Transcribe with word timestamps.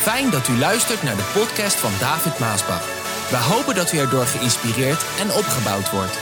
Fijn 0.00 0.30
dat 0.30 0.48
u 0.48 0.56
luistert 0.58 1.02
naar 1.02 1.16
de 1.16 1.30
podcast 1.34 1.76
van 1.76 1.92
David 1.98 2.38
Maasbach. 2.38 2.84
We 3.30 3.36
hopen 3.36 3.74
dat 3.74 3.92
u 3.92 3.98
erdoor 3.98 4.26
geïnspireerd 4.26 5.04
en 5.18 5.30
opgebouwd 5.30 5.90
wordt. 5.90 6.18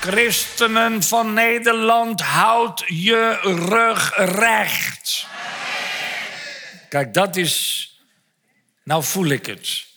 Christenen 0.00 1.02
van 1.02 1.32
Nederland, 1.32 2.20
houd 2.20 2.84
je 2.86 3.38
rug 3.42 4.12
recht. 4.16 5.26
Kijk, 6.88 7.14
dat 7.14 7.36
is. 7.36 7.88
Nou 8.84 9.02
voel 9.02 9.26
ik 9.26 9.46
het. 9.46 9.93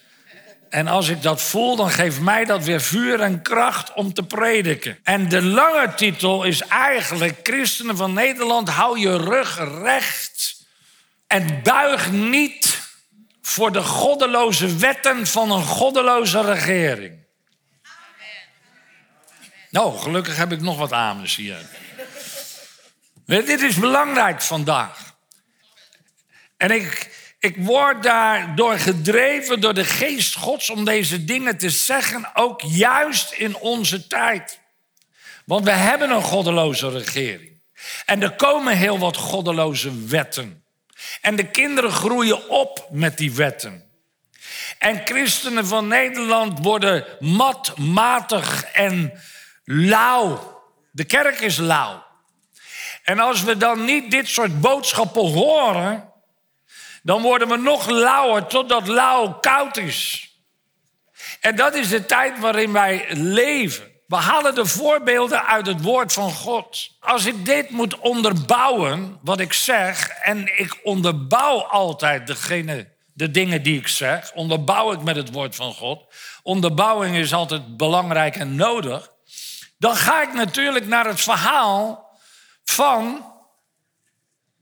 En 0.77 0.87
als 0.87 1.07
ik 1.07 1.21
dat 1.21 1.41
voel, 1.41 1.75
dan 1.75 1.89
geeft 1.89 2.19
mij 2.19 2.45
dat 2.45 2.63
weer 2.63 2.81
vuur 2.81 3.21
en 3.21 3.41
kracht 3.41 3.93
om 3.93 4.13
te 4.13 4.23
prediken. 4.23 4.99
En 5.03 5.29
de 5.29 5.41
lange 5.41 5.93
titel 5.93 6.43
is 6.43 6.61
eigenlijk: 6.61 7.39
Christenen 7.43 7.97
van 7.97 8.13
Nederland, 8.13 8.69
hou 8.69 8.99
je 8.99 9.17
rug 9.17 9.57
recht. 9.81 10.65
En 11.27 11.63
buig 11.63 12.11
niet 12.11 12.81
voor 13.41 13.71
de 13.71 13.83
goddeloze 13.83 14.75
wetten 14.75 15.27
van 15.27 15.51
een 15.51 15.63
goddeloze 15.63 16.41
regering. 16.41 17.25
Nou, 19.69 19.97
gelukkig 19.97 20.37
heb 20.37 20.51
ik 20.51 20.61
nog 20.61 20.77
wat 20.77 20.93
amens 20.93 21.35
hier. 21.35 21.69
Dit 23.25 23.61
is 23.61 23.75
belangrijk 23.75 24.41
vandaag. 24.41 25.15
En 26.57 26.71
ik, 26.71 27.16
ik 27.39 27.55
word 27.57 28.03
daardoor 28.03 28.77
gedreven 28.79 29.61
door 29.61 29.73
de 29.73 29.85
geest 29.85 30.35
Gods 30.35 30.69
om 30.69 30.85
deze 30.85 31.25
dingen 31.25 31.57
te 31.57 31.69
zeggen, 31.69 32.29
ook 32.33 32.61
juist 32.61 33.31
in 33.31 33.57
onze 33.57 34.07
tijd. 34.07 34.59
Want 35.45 35.65
we 35.65 35.71
hebben 35.71 36.09
een 36.09 36.21
goddeloze 36.21 36.89
regering. 36.89 37.61
En 38.05 38.21
er 38.21 38.35
komen 38.35 38.77
heel 38.77 38.99
wat 38.99 39.17
goddeloze 39.17 40.05
wetten. 40.05 40.63
En 41.21 41.35
de 41.35 41.47
kinderen 41.47 41.91
groeien 41.91 42.49
op 42.49 42.87
met 42.91 43.17
die 43.17 43.33
wetten. 43.33 43.85
En 44.79 45.01
christenen 45.05 45.67
van 45.67 45.87
Nederland 45.87 46.59
worden 46.59 47.05
mat, 47.19 47.77
matig 47.77 48.63
en 48.63 49.21
lauw. 49.63 50.61
De 50.91 51.03
kerk 51.03 51.39
is 51.39 51.57
lauw. 51.57 52.05
En 53.03 53.19
als 53.19 53.43
we 53.43 53.57
dan 53.57 53.85
niet 53.85 54.11
dit 54.11 54.27
soort 54.27 54.61
boodschappen 54.61 55.31
horen, 55.31 56.06
dan 57.07 57.21
worden 57.21 57.47
we 57.47 57.57
nog 57.57 57.89
lauwer 57.89 58.45
totdat 58.45 58.87
lauw 58.87 59.33
koud 59.33 59.77
is. 59.77 60.29
En 61.39 61.55
dat 61.55 61.75
is 61.75 61.89
de 61.89 62.05
tijd 62.05 62.39
waarin 62.39 62.71
wij 62.71 63.05
leven. 63.09 63.91
We 64.07 64.15
halen 64.15 64.55
de 64.55 64.65
voorbeelden 64.65 65.45
uit 65.45 65.67
het 65.67 65.81
woord 65.81 66.13
van 66.13 66.31
God. 66.31 66.89
Als 66.99 67.25
ik 67.25 67.45
dit 67.45 67.69
moet 67.69 67.99
onderbouwen, 67.99 69.19
wat 69.21 69.39
ik 69.39 69.53
zeg, 69.53 70.07
en 70.07 70.59
ik 70.59 70.79
onderbouw 70.83 71.63
altijd 71.63 72.27
degene, 72.27 72.87
de 73.13 73.31
dingen 73.31 73.63
die 73.63 73.79
ik 73.79 73.87
zeg, 73.87 74.31
onderbouw 74.33 74.91
ik 74.91 75.01
met 75.01 75.15
het 75.15 75.31
woord 75.31 75.55
van 75.55 75.73
God. 75.73 76.13
Onderbouwing 76.43 77.15
is 77.15 77.33
altijd 77.33 77.77
belangrijk 77.77 78.35
en 78.35 78.55
nodig. 78.55 79.11
Dan 79.77 79.95
ga 79.95 80.21
ik 80.21 80.33
natuurlijk 80.33 80.87
naar 80.87 81.05
het 81.05 81.21
verhaal 81.21 82.09
van 82.63 83.35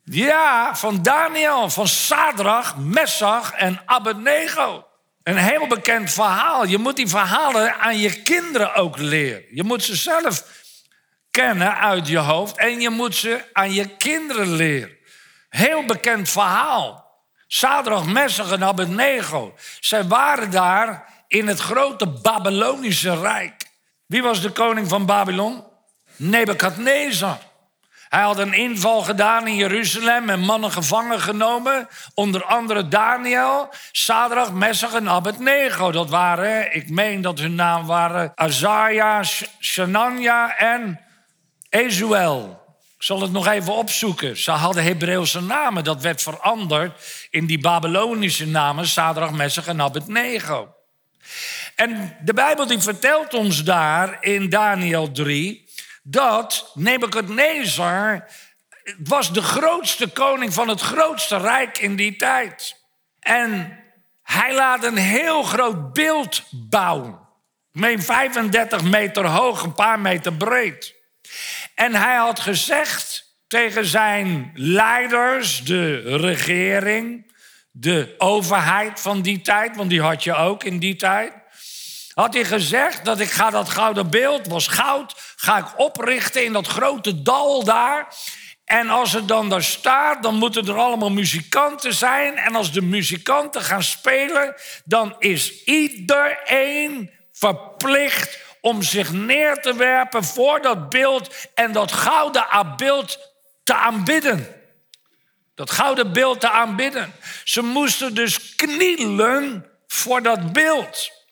ja, 0.05 0.75
van 0.75 1.01
Daniel, 1.01 1.69
van 1.69 1.87
Sadrach, 1.87 2.77
Messach 2.77 3.53
en 3.53 3.81
Abednego. 3.85 4.87
Een 5.23 5.37
heel 5.37 5.67
bekend 5.67 6.11
verhaal. 6.11 6.65
Je 6.65 6.77
moet 6.77 6.95
die 6.95 7.07
verhalen 7.07 7.75
aan 7.75 7.97
je 7.97 8.21
kinderen 8.21 8.75
ook 8.75 8.97
leren. 8.97 9.43
Je 9.51 9.63
moet 9.63 9.83
ze 9.83 9.95
zelf 9.95 10.43
kennen 11.31 11.77
uit 11.77 12.07
je 12.07 12.17
hoofd 12.17 12.57
en 12.57 12.81
je 12.81 12.89
moet 12.89 13.15
ze 13.15 13.43
aan 13.53 13.73
je 13.73 13.95
kinderen 13.95 14.55
leren. 14.55 14.97
Heel 15.49 15.85
bekend 15.85 16.29
verhaal. 16.29 17.05
Sadrach, 17.47 18.05
Messach 18.05 18.51
en 18.51 18.63
Abednego. 18.63 19.53
Zij 19.79 20.03
waren 20.03 20.51
daar 20.51 21.13
in 21.27 21.47
het 21.47 21.59
grote 21.59 22.07
Babylonische 22.07 23.19
Rijk. 23.19 23.53
Wie 24.05 24.23
was 24.23 24.41
de 24.41 24.51
koning 24.51 24.87
van 24.87 25.05
Babylon? 25.05 25.63
Nebukadnezar. 26.15 27.39
Hij 28.15 28.23
had 28.23 28.37
een 28.37 28.53
inval 28.53 29.01
gedaan 29.01 29.47
in 29.47 29.55
Jeruzalem 29.55 30.29
en 30.29 30.39
mannen 30.39 30.71
gevangen 30.71 31.19
genomen. 31.19 31.87
Onder 32.13 32.43
andere 32.43 32.87
Daniel, 32.87 33.69
Sadrach, 33.91 34.51
Messach 34.51 34.93
en 34.93 35.09
Abednego. 35.09 35.91
Dat 35.91 36.09
waren, 36.09 36.75
ik 36.75 36.89
meen 36.89 37.21
dat 37.21 37.39
hun 37.39 37.55
naam 37.55 37.85
waren 37.85 38.31
Azaria, 38.35 39.23
Shanania 39.59 40.57
en 40.57 40.99
Ezuel. 41.69 42.63
Ik 42.97 43.03
zal 43.03 43.21
het 43.21 43.31
nog 43.31 43.47
even 43.47 43.73
opzoeken. 43.73 44.37
Ze 44.37 44.51
hadden 44.51 44.83
Hebreeuwse 44.83 45.41
namen. 45.41 45.83
Dat 45.83 46.01
werd 46.01 46.21
veranderd 46.21 47.27
in 47.29 47.45
die 47.45 47.59
Babylonische 47.59 48.47
namen. 48.47 48.87
Sadrach, 48.87 49.31
Messach 49.31 49.67
en 49.67 49.81
Abednego. 49.81 50.75
En 51.75 52.17
de 52.21 52.33
Bijbel 52.33 52.67
die 52.67 52.79
vertelt 52.79 53.33
ons 53.33 53.63
daar 53.63 54.17
in 54.21 54.49
Daniel 54.49 55.11
3 55.11 55.64
dat 56.07 56.71
Nebukadnezar 56.73 58.27
was 58.97 59.33
de 59.33 59.41
grootste 59.41 60.07
koning 60.07 60.53
van 60.53 60.67
het 60.67 60.81
grootste 60.81 61.37
rijk 61.37 61.77
in 61.77 61.95
die 61.95 62.15
tijd. 62.15 62.81
En 63.19 63.79
hij 64.23 64.53
laat 64.53 64.83
een 64.83 64.97
heel 64.97 65.43
groot 65.43 65.93
beeld 65.93 66.43
bouwen. 66.51 67.19
Meen 67.71 68.01
35 68.01 68.83
meter 68.83 69.25
hoog, 69.25 69.63
een 69.63 69.73
paar 69.73 69.99
meter 69.99 70.33
breed. 70.33 70.95
En 71.75 71.95
hij 71.95 72.15
had 72.15 72.39
gezegd 72.39 73.35
tegen 73.47 73.85
zijn 73.85 74.51
leiders, 74.53 75.63
de 75.63 76.17
regering, 76.17 77.33
de 77.71 78.15
overheid 78.17 78.99
van 78.99 79.21
die 79.21 79.41
tijd, 79.41 79.75
want 79.75 79.89
die 79.89 80.01
had 80.01 80.23
je 80.23 80.33
ook 80.33 80.63
in 80.63 80.79
die 80.79 80.95
tijd 80.95 81.33
had 82.15 82.33
hij 82.33 82.45
gezegd 82.45 83.05
dat 83.05 83.19
ik 83.19 83.29
ga 83.29 83.49
dat 83.49 83.69
gouden 83.69 84.09
beeld, 84.09 84.47
was 84.47 84.67
goud, 84.67 85.15
ga 85.35 85.57
ik 85.57 85.79
oprichten 85.79 86.43
in 86.43 86.53
dat 86.53 86.67
grote 86.67 87.21
dal 87.21 87.63
daar. 87.63 88.15
En 88.65 88.89
als 88.89 89.13
het 89.13 89.27
dan 89.27 89.49
daar 89.49 89.63
staat, 89.63 90.23
dan 90.23 90.35
moeten 90.35 90.67
er 90.67 90.77
allemaal 90.77 91.11
muzikanten 91.11 91.93
zijn. 91.93 92.37
En 92.37 92.55
als 92.55 92.71
de 92.71 92.81
muzikanten 92.81 93.61
gaan 93.61 93.83
spelen, 93.83 94.55
dan 94.85 95.15
is 95.19 95.63
iedereen 95.63 97.11
verplicht 97.31 98.39
om 98.61 98.81
zich 98.81 99.11
neer 99.11 99.61
te 99.61 99.75
werpen 99.75 100.23
voor 100.23 100.61
dat 100.61 100.89
beeld 100.89 101.35
en 101.53 101.71
dat 101.71 101.91
gouden 101.91 102.73
beeld 102.77 103.19
te 103.63 103.73
aanbidden. 103.73 104.47
Dat 105.55 105.71
gouden 105.71 106.13
beeld 106.13 106.39
te 106.39 106.49
aanbidden. 106.49 107.13
Ze 107.43 107.61
moesten 107.61 108.15
dus 108.15 108.55
knielen 108.55 109.65
voor 109.87 110.21
dat 110.21 110.53
beeld. 110.53 111.24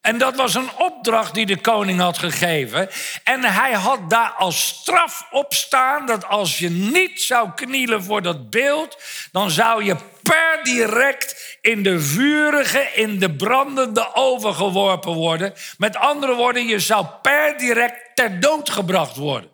En 0.00 0.18
dat 0.18 0.36
was 0.36 0.54
een 0.54 0.70
opdracht 0.78 1.34
die 1.34 1.46
de 1.46 1.60
koning 1.60 2.00
had 2.00 2.18
gegeven. 2.18 2.88
En 3.24 3.44
hij 3.44 3.72
had 3.72 4.10
daar 4.10 4.30
als 4.30 4.68
straf 4.68 5.26
op 5.30 5.54
staan 5.54 6.06
dat 6.06 6.24
als 6.24 6.58
je 6.58 6.70
niet 6.70 7.20
zou 7.20 7.50
knielen 7.54 8.04
voor 8.04 8.22
dat 8.22 8.50
beeld, 8.50 8.98
dan 9.32 9.50
zou 9.50 9.84
je 9.84 9.96
per 10.22 10.60
direct 10.62 11.58
in 11.60 11.82
de 11.82 12.00
vurige, 12.00 12.90
in 12.94 13.18
de 13.18 13.34
brandende 13.34 14.14
oven 14.14 14.54
geworpen 14.54 15.12
worden. 15.12 15.54
Met 15.78 15.96
andere 15.96 16.34
woorden, 16.34 16.66
je 16.66 16.78
zou 16.78 17.06
per 17.22 17.58
direct 17.58 18.10
ter 18.14 18.40
dood 18.40 18.70
gebracht 18.70 19.16
worden. 19.16 19.50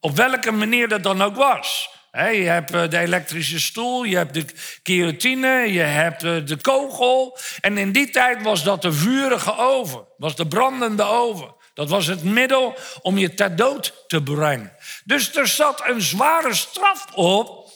Op 0.00 0.16
welke 0.16 0.50
manier 0.50 0.88
dat 0.88 1.02
dan 1.02 1.22
ook 1.22 1.36
was 1.36 1.90
je 2.22 2.48
hebt 2.48 2.70
eh, 2.70 2.88
de 2.88 2.98
elektrische 2.98 3.60
stoel, 3.60 4.04
je 4.04 4.16
hebt 4.16 4.34
de 4.34 4.44
guillotine, 4.82 5.72
je 5.72 5.80
hebt 5.80 6.22
eh, 6.22 6.36
de 6.44 6.56
kogel. 6.56 7.38
En 7.60 7.78
in 7.78 7.92
die 7.92 8.10
tijd 8.10 8.42
was 8.42 8.62
dat 8.62 8.82
de 8.82 8.92
vurige 8.92 9.56
oven, 9.56 10.06
was 10.16 10.36
de 10.36 10.46
brandende 10.46 11.02
oven. 11.02 11.54
Dat 11.74 11.88
was 11.88 12.06
het 12.06 12.24
middel 12.24 12.76
om 13.02 13.18
je 13.18 13.34
ter 13.34 13.56
dood 13.56 14.04
te 14.06 14.22
brengen. 14.22 14.72
Dus 15.04 15.36
er 15.36 15.46
zat 15.46 15.88
een 15.88 16.00
zware 16.00 16.54
straf 16.54 17.06
op 17.14 17.70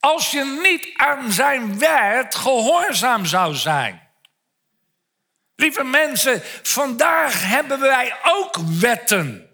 als 0.00 0.30
je 0.30 0.60
niet 0.62 0.90
aan 0.96 1.32
zijn 1.32 1.78
wet 1.78 2.34
gehoorzaam 2.34 3.26
zou 3.26 3.54
zijn. 3.54 4.08
Lieve 5.56 5.84
mensen, 5.84 6.42
vandaag 6.62 7.48
hebben 7.48 7.80
wij 7.80 8.14
ook 8.22 8.56
wetten 8.80 9.50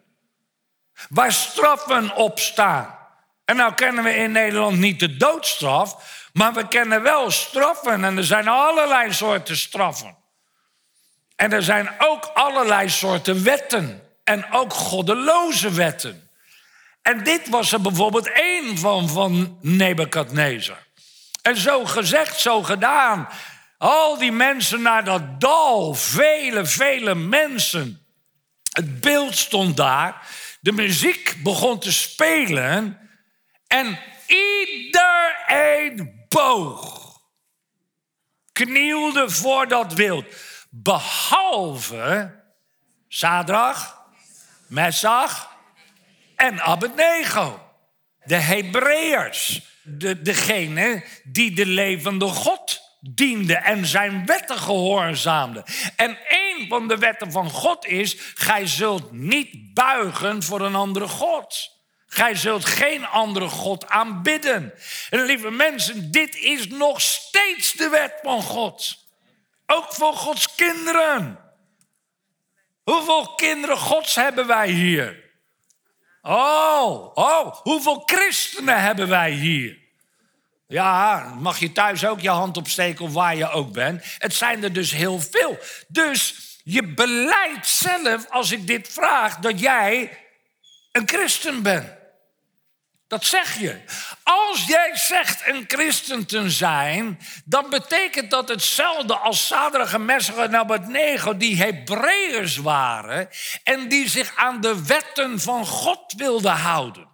waar 1.08 1.32
straffen 1.32 2.14
op 2.16 2.38
staan. 2.38 2.95
En 3.46 3.56
nou 3.56 3.74
kennen 3.74 4.04
we 4.04 4.14
in 4.14 4.32
Nederland 4.32 4.78
niet 4.78 5.00
de 5.00 5.16
doodstraf, 5.16 5.96
maar 6.32 6.52
we 6.52 6.68
kennen 6.68 7.02
wel 7.02 7.30
straffen. 7.30 8.04
En 8.04 8.16
er 8.16 8.24
zijn 8.24 8.48
allerlei 8.48 9.12
soorten 9.12 9.56
straffen. 9.56 10.16
En 11.36 11.52
er 11.52 11.62
zijn 11.62 11.90
ook 11.98 12.24
allerlei 12.34 12.88
soorten 12.88 13.44
wetten. 13.44 14.02
En 14.24 14.52
ook 14.52 14.72
goddeloze 14.72 15.70
wetten. 15.70 16.30
En 17.02 17.24
dit 17.24 17.48
was 17.48 17.72
er 17.72 17.80
bijvoorbeeld 17.80 18.32
één 18.32 18.78
van, 18.78 19.08
van 19.08 19.58
Nebukadnezar. 19.60 20.86
En 21.42 21.56
zo 21.56 21.84
gezegd, 21.84 22.40
zo 22.40 22.62
gedaan. 22.62 23.28
Al 23.78 24.18
die 24.18 24.32
mensen 24.32 24.82
naar 24.82 25.04
dat 25.04 25.40
dal, 25.40 25.94
vele, 25.94 26.66
vele 26.66 27.14
mensen. 27.14 28.06
Het 28.72 29.00
beeld 29.00 29.36
stond 29.36 29.76
daar. 29.76 30.26
De 30.60 30.72
muziek 30.72 31.36
begon 31.42 31.78
te 31.78 31.92
spelen. 31.92 33.05
En 33.76 33.98
iedereen 34.26 36.24
boog. 36.28 37.04
Knielde 38.52 39.30
voor 39.30 39.68
dat 39.68 39.92
wild. 39.92 40.24
Behalve 40.70 42.34
Sadrach, 43.08 44.02
Messach 44.66 45.56
en 46.36 46.60
Abednego. 46.60 47.70
De 48.24 48.36
Hebreeërs. 48.36 49.74
De, 49.82 50.22
degene 50.22 51.04
die 51.24 51.54
de 51.54 51.66
levende 51.66 52.26
God 52.26 52.80
diende 53.00 53.54
en 53.56 53.86
zijn 53.86 54.26
wetten 54.26 54.58
gehoorzaamde. 54.58 55.64
En 55.96 56.18
een 56.28 56.66
van 56.68 56.88
de 56.88 56.96
wetten 56.96 57.32
van 57.32 57.50
God 57.50 57.86
is: 57.86 58.16
gij 58.34 58.66
zult 58.66 59.12
niet 59.12 59.74
buigen 59.74 60.42
voor 60.42 60.60
een 60.60 60.74
andere 60.74 61.08
God. 61.08 61.75
Gij 62.06 62.34
zult 62.34 62.64
geen 62.64 63.06
andere 63.06 63.48
God 63.48 63.88
aanbidden. 63.88 64.74
En 65.10 65.22
lieve 65.22 65.50
mensen, 65.50 66.10
dit 66.10 66.36
is 66.36 66.68
nog 66.68 67.00
steeds 67.00 67.72
de 67.72 67.88
wet 67.88 68.14
van 68.22 68.42
God. 68.42 69.04
Ook 69.66 69.94
voor 69.94 70.12
Gods 70.12 70.54
kinderen. 70.54 71.38
Hoeveel 72.82 73.34
kinderen 73.34 73.78
Gods 73.78 74.14
hebben 74.14 74.46
wij 74.46 74.70
hier? 74.70 75.24
Oh, 76.22 77.10
oh, 77.14 77.54
hoeveel 77.62 78.02
christenen 78.06 78.82
hebben 78.82 79.08
wij 79.08 79.30
hier? 79.30 79.78
Ja, 80.66 81.34
mag 81.40 81.58
je 81.58 81.72
thuis 81.72 82.06
ook 82.06 82.20
je 82.20 82.28
hand 82.28 82.56
opsteken 82.56 83.04
of 83.04 83.12
waar 83.12 83.36
je 83.36 83.50
ook 83.50 83.72
bent. 83.72 84.04
Het 84.18 84.34
zijn 84.34 84.62
er 84.62 84.72
dus 84.72 84.90
heel 84.90 85.20
veel. 85.20 85.58
Dus 85.88 86.34
je 86.64 86.94
beleidt 86.94 87.68
zelf, 87.68 88.30
als 88.30 88.50
ik 88.50 88.66
dit 88.66 88.88
vraag, 88.88 89.36
dat 89.36 89.60
jij 89.60 90.25
een 90.96 91.08
christen 91.08 91.62
bent. 91.62 91.94
Dat 93.08 93.24
zeg 93.24 93.58
je. 93.58 93.80
Als 94.22 94.66
jij 94.66 94.90
zegt 94.96 95.48
een 95.48 95.64
christen 95.68 96.26
te 96.26 96.50
zijn, 96.50 97.18
dan 97.44 97.70
betekent 97.70 98.30
dat 98.30 98.48
hetzelfde 98.48 99.16
als 99.16 99.46
Sadrach, 99.46 99.98
Messach 99.98 100.36
en 100.36 100.56
Abednego, 100.56 101.36
die 101.36 101.56
Hebreërs 101.56 102.56
waren 102.56 103.28
en 103.64 103.88
die 103.88 104.08
zich 104.08 104.36
aan 104.36 104.60
de 104.60 104.86
wetten 104.86 105.40
van 105.40 105.66
God 105.66 106.12
wilden 106.16 106.52
houden. 106.52 107.08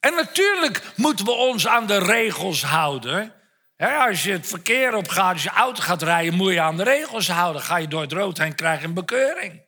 En 0.00 0.14
natuurlijk 0.14 0.82
moeten 0.96 1.24
we 1.24 1.30
ons 1.30 1.66
aan 1.66 1.86
de 1.86 1.98
regels 1.98 2.62
houden. 2.62 3.34
als 3.76 4.22
je 4.22 4.32
het 4.32 4.46
verkeer 4.46 4.94
opgaat, 4.94 5.32
als 5.32 5.42
je 5.42 5.50
auto 5.50 5.82
gaat 5.82 6.02
rijden, 6.02 6.34
moet 6.34 6.52
je 6.52 6.60
aan 6.60 6.76
de 6.76 6.84
regels 6.84 7.28
houden. 7.28 7.62
Ga 7.62 7.76
je 7.76 7.88
door 7.88 8.00
het 8.00 8.12
rood 8.12 8.38
heen, 8.38 8.54
krijg 8.54 8.80
je 8.80 8.86
een 8.86 8.94
bekeuring. 8.94 9.67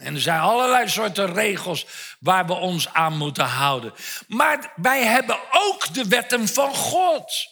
En 0.00 0.14
er 0.14 0.20
zijn 0.20 0.40
allerlei 0.40 0.88
soorten 0.88 1.32
regels 1.32 1.86
waar 2.20 2.46
we 2.46 2.52
ons 2.52 2.92
aan 2.92 3.16
moeten 3.16 3.44
houden. 3.44 3.94
Maar 4.28 4.72
wij 4.76 5.04
hebben 5.04 5.38
ook 5.50 5.94
de 5.94 6.08
wetten 6.08 6.48
van 6.48 6.74
God. 6.74 7.48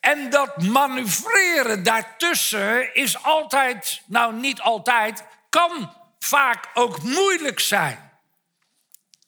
En 0.00 0.30
dat 0.30 0.62
manoeuvreren 0.62 1.82
daartussen 1.82 2.94
is 2.94 3.22
altijd, 3.22 4.02
nou 4.06 4.34
niet 4.34 4.60
altijd, 4.60 5.24
kan 5.48 5.92
vaak 6.18 6.68
ook 6.74 7.02
moeilijk 7.02 7.60
zijn. 7.60 8.10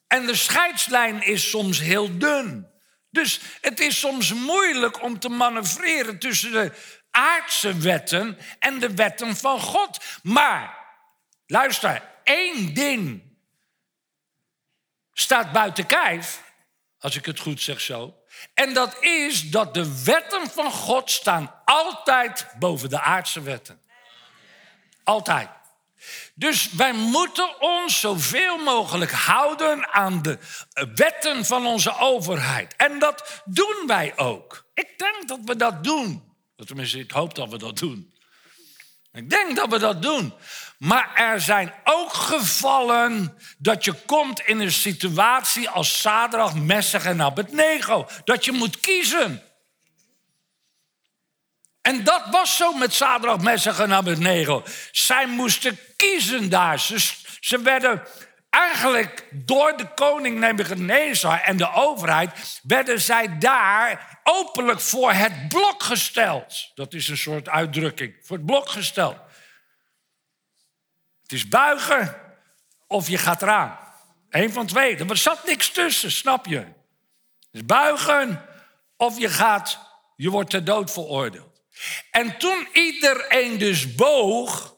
En 0.06 0.26
de 0.26 0.34
scheidslijn 0.34 1.22
is 1.22 1.50
soms 1.50 1.80
heel 1.80 2.18
dun. 2.18 2.68
Dus 3.10 3.40
het 3.60 3.80
is 3.80 3.98
soms 3.98 4.32
moeilijk 4.32 5.02
om 5.02 5.18
te 5.18 5.28
manoeuvreren 5.28 6.18
tussen 6.18 6.52
de 6.52 6.72
aardse 7.10 7.76
wetten 7.76 8.38
en 8.58 8.78
de 8.78 8.94
wetten 8.94 9.36
van 9.36 9.60
God. 9.60 10.04
Maar 10.22 10.79
Luister, 11.50 12.02
één 12.22 12.74
ding 12.74 13.22
staat 15.12 15.52
buiten 15.52 15.86
kijf, 15.86 16.42
als 16.98 17.16
ik 17.16 17.24
het 17.24 17.40
goed 17.40 17.60
zeg 17.60 17.80
zo. 17.80 18.14
En 18.54 18.74
dat 18.74 19.02
is 19.02 19.50
dat 19.50 19.74
de 19.74 20.02
wetten 20.04 20.50
van 20.50 20.72
God 20.72 21.10
staan 21.10 21.54
altijd 21.64 22.46
boven 22.58 22.88
de 22.88 23.00
aardse 23.00 23.42
wetten. 23.42 23.80
Altijd. 25.04 25.48
Dus 26.34 26.72
wij 26.72 26.92
moeten 26.92 27.60
ons 27.60 28.00
zoveel 28.00 28.58
mogelijk 28.58 29.12
houden 29.12 29.88
aan 29.88 30.22
de 30.22 30.38
wetten 30.94 31.44
van 31.44 31.66
onze 31.66 31.98
overheid. 31.98 32.76
En 32.76 32.98
dat 32.98 33.42
doen 33.44 33.84
wij 33.86 34.16
ook. 34.16 34.64
Ik 34.74 34.98
denk 34.98 35.28
dat 35.28 35.40
we 35.44 35.56
dat 35.56 35.84
doen. 35.84 36.34
Tenminste, 36.56 36.98
ik 36.98 37.10
hoop 37.10 37.34
dat 37.34 37.48
we 37.50 37.58
dat 37.58 37.78
doen. 37.78 38.14
Ik 39.12 39.30
denk 39.30 39.56
dat 39.56 39.68
we 39.70 39.78
dat 39.78 40.02
doen. 40.02 40.34
Maar 40.80 41.14
er 41.14 41.40
zijn 41.40 41.72
ook 41.84 42.12
gevallen 42.12 43.38
dat 43.58 43.84
je 43.84 43.92
komt 43.92 44.40
in 44.40 44.60
een 44.60 44.72
situatie 44.72 45.68
als 45.68 46.00
Sadrach, 46.00 46.54
Messach 46.54 47.04
en 47.04 47.22
Abednego. 47.22 48.06
Dat 48.24 48.44
je 48.44 48.52
moet 48.52 48.80
kiezen. 48.80 49.42
En 51.82 52.04
dat 52.04 52.22
was 52.30 52.56
zo 52.56 52.72
met 52.72 52.94
Sadrach, 52.94 53.40
Messach 53.40 53.78
en 53.78 53.92
Abednego. 53.92 54.62
Zij 54.92 55.26
moesten 55.26 55.78
kiezen 55.96 56.48
daar. 56.48 56.78
Ze, 56.78 57.12
ze 57.40 57.62
werden 57.62 58.02
eigenlijk 58.50 59.26
door 59.30 59.76
de 59.76 59.94
koning 59.94 60.38
Nebuchadnezzar 60.38 61.40
en 61.40 61.56
de 61.56 61.72
overheid... 61.72 62.60
werden 62.62 63.00
zij 63.00 63.38
daar 63.38 64.20
openlijk 64.22 64.80
voor 64.80 65.12
het 65.12 65.48
blok 65.48 65.82
gesteld. 65.82 66.70
Dat 66.74 66.94
is 66.94 67.08
een 67.08 67.16
soort 67.16 67.48
uitdrukking. 67.48 68.16
Voor 68.22 68.36
het 68.36 68.46
blok 68.46 68.68
gesteld. 68.68 69.16
Het 71.30 71.38
is 71.38 71.48
buigen 71.48 72.16
of 72.86 73.08
je 73.08 73.18
gaat 73.18 73.42
eraan. 73.42 73.78
Eén 74.30 74.52
van 74.52 74.66
twee. 74.66 74.96
Er 74.96 75.16
zat 75.16 75.46
niks 75.46 75.70
tussen, 75.70 76.10
snap 76.10 76.46
je? 76.46 76.66
Is 77.52 77.64
buigen 77.64 78.46
of 78.96 79.18
je 79.18 79.28
gaat, 79.28 79.78
je 80.16 80.30
wordt 80.30 80.50
ter 80.50 80.64
dood 80.64 80.92
veroordeeld. 80.92 81.60
En 82.10 82.38
toen 82.38 82.68
iedereen 82.72 83.58
dus 83.58 83.94
boog, 83.94 84.76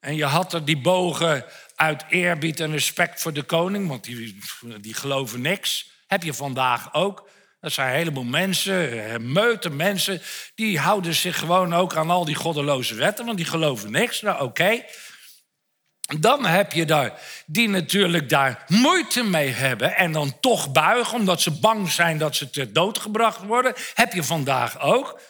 en 0.00 0.16
je 0.16 0.24
had 0.24 0.52
er 0.52 0.64
die 0.64 0.80
bogen 0.80 1.44
uit 1.74 2.04
eerbied 2.08 2.60
en 2.60 2.70
respect 2.70 3.20
voor 3.20 3.32
de 3.32 3.42
koning, 3.42 3.88
want 3.88 4.04
die, 4.04 4.38
die 4.80 4.94
geloven 4.94 5.40
niks, 5.40 5.90
heb 6.06 6.22
je 6.22 6.34
vandaag 6.34 6.94
ook. 6.94 7.28
Dat 7.62 7.72
zijn 7.72 7.88
een 7.88 7.96
heleboel 7.96 8.24
mensen, 8.24 9.04
eh, 9.04 9.18
meute 9.18 9.70
mensen, 9.70 10.22
die 10.54 10.78
houden 10.78 11.14
zich 11.14 11.38
gewoon 11.38 11.74
ook 11.74 11.96
aan 11.96 12.10
al 12.10 12.24
die 12.24 12.34
goddeloze 12.34 12.94
wetten, 12.94 13.24
want 13.24 13.36
die 13.36 13.46
geloven 13.46 13.90
niks. 13.90 14.20
Nou, 14.20 14.42
oké. 14.42 14.84
Dan 16.18 16.44
heb 16.44 16.72
je 16.72 16.84
daar 16.84 17.20
die 17.46 17.68
natuurlijk 17.68 18.28
daar 18.28 18.64
moeite 18.68 19.22
mee 19.22 19.50
hebben 19.50 19.96
en 19.96 20.12
dan 20.12 20.40
toch 20.40 20.72
buigen 20.72 21.18
omdat 21.18 21.40
ze 21.40 21.50
bang 21.50 21.90
zijn 21.90 22.18
dat 22.18 22.36
ze 22.36 22.50
ter 22.50 22.72
dood 22.72 22.98
gebracht 22.98 23.42
worden. 23.42 23.74
Heb 23.94 24.12
je 24.12 24.22
vandaag 24.22 24.80
ook. 24.80 25.20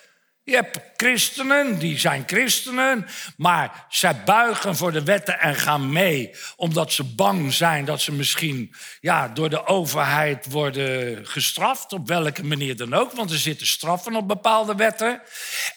Je 0.44 0.54
hebt 0.54 0.80
christenen, 0.96 1.78
die 1.78 1.98
zijn 1.98 2.22
christenen, 2.26 3.06
maar 3.36 3.86
zij 3.88 4.22
buigen 4.24 4.76
voor 4.76 4.92
de 4.92 5.02
wetten 5.02 5.40
en 5.40 5.54
gaan 5.54 5.92
mee 5.92 6.34
omdat 6.56 6.92
ze 6.92 7.04
bang 7.04 7.52
zijn 7.52 7.84
dat 7.84 8.00
ze 8.00 8.12
misschien 8.12 8.74
ja, 9.00 9.28
door 9.28 9.50
de 9.50 9.66
overheid 9.66 10.46
worden 10.50 11.26
gestraft, 11.26 11.92
op 11.92 12.08
welke 12.08 12.44
manier 12.44 12.76
dan 12.76 12.94
ook, 12.94 13.12
want 13.12 13.30
er 13.30 13.38
zitten 13.38 13.66
straffen 13.66 14.16
op 14.16 14.28
bepaalde 14.28 14.74
wetten. 14.74 15.22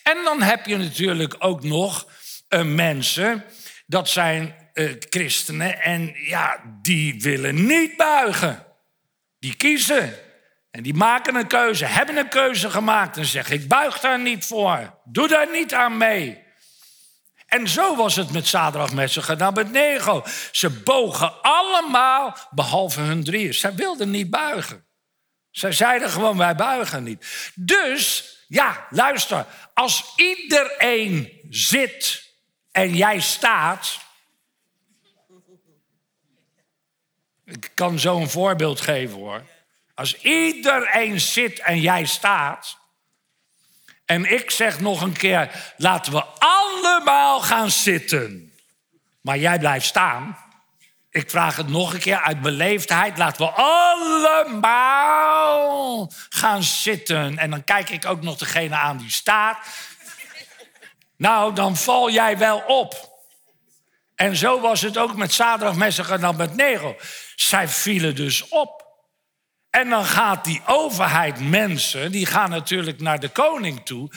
En 0.04 0.18
dan 0.24 0.42
heb 0.42 0.66
je 0.66 0.78
natuurlijk 0.78 1.36
ook 1.40 1.64
nog 1.64 2.08
uh, 2.50 2.64
mensen, 2.64 3.44
dat 3.86 4.10
zijn 4.10 4.56
uh, 4.74 4.92
christenen, 5.10 5.82
en 5.82 6.16
ja, 6.16 6.60
die 6.82 7.22
willen 7.22 7.66
niet 7.66 7.98
buigen. 7.98 8.66
Die 9.40 9.56
kiezen. 9.56 10.25
En 10.75 10.84
die 10.84 10.94
maken 10.94 11.36
een 11.36 11.48
keuze, 11.48 11.86
hebben 11.86 12.17
een 12.17 12.29
keuze 12.29 12.70
gemaakt 12.70 13.17
en 13.17 13.25
zeggen: 13.25 13.55
Ik 13.55 13.67
buig 13.67 14.00
daar 14.00 14.20
niet 14.20 14.46
voor. 14.46 15.00
Doe 15.03 15.27
daar 15.27 15.51
niet 15.51 15.74
aan 15.74 15.98
mee. 15.98 16.44
En 17.46 17.67
zo 17.67 17.96
was 17.96 18.15
het 18.15 18.32
met 18.32 18.48
Sadrach, 18.48 18.94
Messach 18.94 19.29
en 19.29 19.41
Abednego. 19.41 20.24
Ze 20.51 20.70
bogen 20.70 21.41
allemaal, 21.41 22.38
behalve 22.50 23.01
hun 23.01 23.24
drieën. 23.24 23.53
Zij 23.53 23.75
wilden 23.75 24.10
niet 24.10 24.29
buigen. 24.29 24.86
Zij 25.51 25.72
zeiden 25.72 26.10
gewoon, 26.10 26.38
wij 26.38 26.55
buigen 26.55 27.03
niet. 27.03 27.51
Dus, 27.55 28.36
ja, 28.48 28.88
luister. 28.89 29.46
Als 29.74 30.13
iedereen 30.15 31.39
zit 31.50 32.24
en 32.72 32.96
jij 32.96 33.20
staat... 33.20 34.00
Ik 37.46 37.72
kan 37.74 38.00
zo 38.00 38.17
een 38.17 38.29
voorbeeld 38.29 38.82
geven 38.82 39.17
hoor. 39.17 39.44
Als 39.96 40.18
iedereen 40.18 41.20
zit 41.20 41.60
en 41.60 41.82
jij 41.82 42.06
staat. 42.06 42.78
En 44.06 44.32
ik 44.32 44.52
zeg 44.52 44.80
nog 44.80 45.02
een 45.02 45.18
keer: 45.18 45.74
laten 45.78 46.12
we 46.14 46.24
allemaal 46.40 47.40
gaan 47.42 47.72
zitten. 47.72 48.54
Maar 49.22 49.38
jij 49.38 49.60
blijft 49.60 49.86
staan. 49.86 50.38
Ik 51.10 51.30
vraag 51.30 51.56
het 51.56 51.68
nog 51.68 51.94
een 51.94 52.00
keer 52.00 52.22
uit 52.22 52.42
beleefdheid. 52.42 53.18
Laten 53.18 53.46
we 53.46 53.52
allemaal 54.42 54.92
gaan 56.30 56.64
zitten. 56.64 57.38
En 57.38 57.50
dan 57.50 57.64
kijk 57.64 57.90
ik 57.90 58.06
ook 58.06 58.22
nog 58.22 58.38
degene 58.38 58.75
aan 58.75 58.98
die 58.98 59.12
staat. 59.12 59.58
Nou, 61.18 61.54
dan 61.54 61.75
val 61.75 62.10
jij 62.10 62.38
wel 62.38 62.64
op. 62.68 63.14
En 64.16 64.36
zo 64.36 64.60
was 64.60 64.82
het 64.82 64.98
ook 64.98 65.16
met 65.16 65.34
Zaterdag, 65.34 66.10
en 66.10 66.22
dan 66.22 66.36
met 66.36 66.56
Nego. 66.56 66.96
Zij 67.36 67.68
vielen 67.68 68.16
dus 68.16 68.48
op. 68.48 68.85
En 69.75 69.89
dan 69.89 70.05
gaat 70.05 70.46
die 70.46 70.62
overheid 70.65 71.50
mensen, 71.50 72.12
die 72.12 72.25
gaan 72.25 72.50
natuurlijk 72.50 73.00
naar 73.00 73.20
de 73.20 73.29
koning 73.29 73.86
toe. 73.86 74.10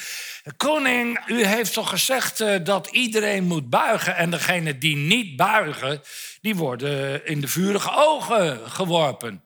Koning, 0.56 1.20
u 1.26 1.44
heeft 1.44 1.72
toch 1.72 1.88
gezegd 1.88 2.40
eh, 2.40 2.54
dat 2.62 2.86
iedereen 2.86 3.44
moet 3.44 3.70
buigen. 3.70 4.16
En 4.16 4.30
degenen 4.30 4.78
die 4.78 4.96
niet 4.96 5.36
buigen, 5.36 6.02
die 6.40 6.56
worden 6.56 7.26
in 7.26 7.40
de 7.40 7.48
vurige 7.48 7.90
ogen 7.94 8.70
geworpen. 8.70 9.42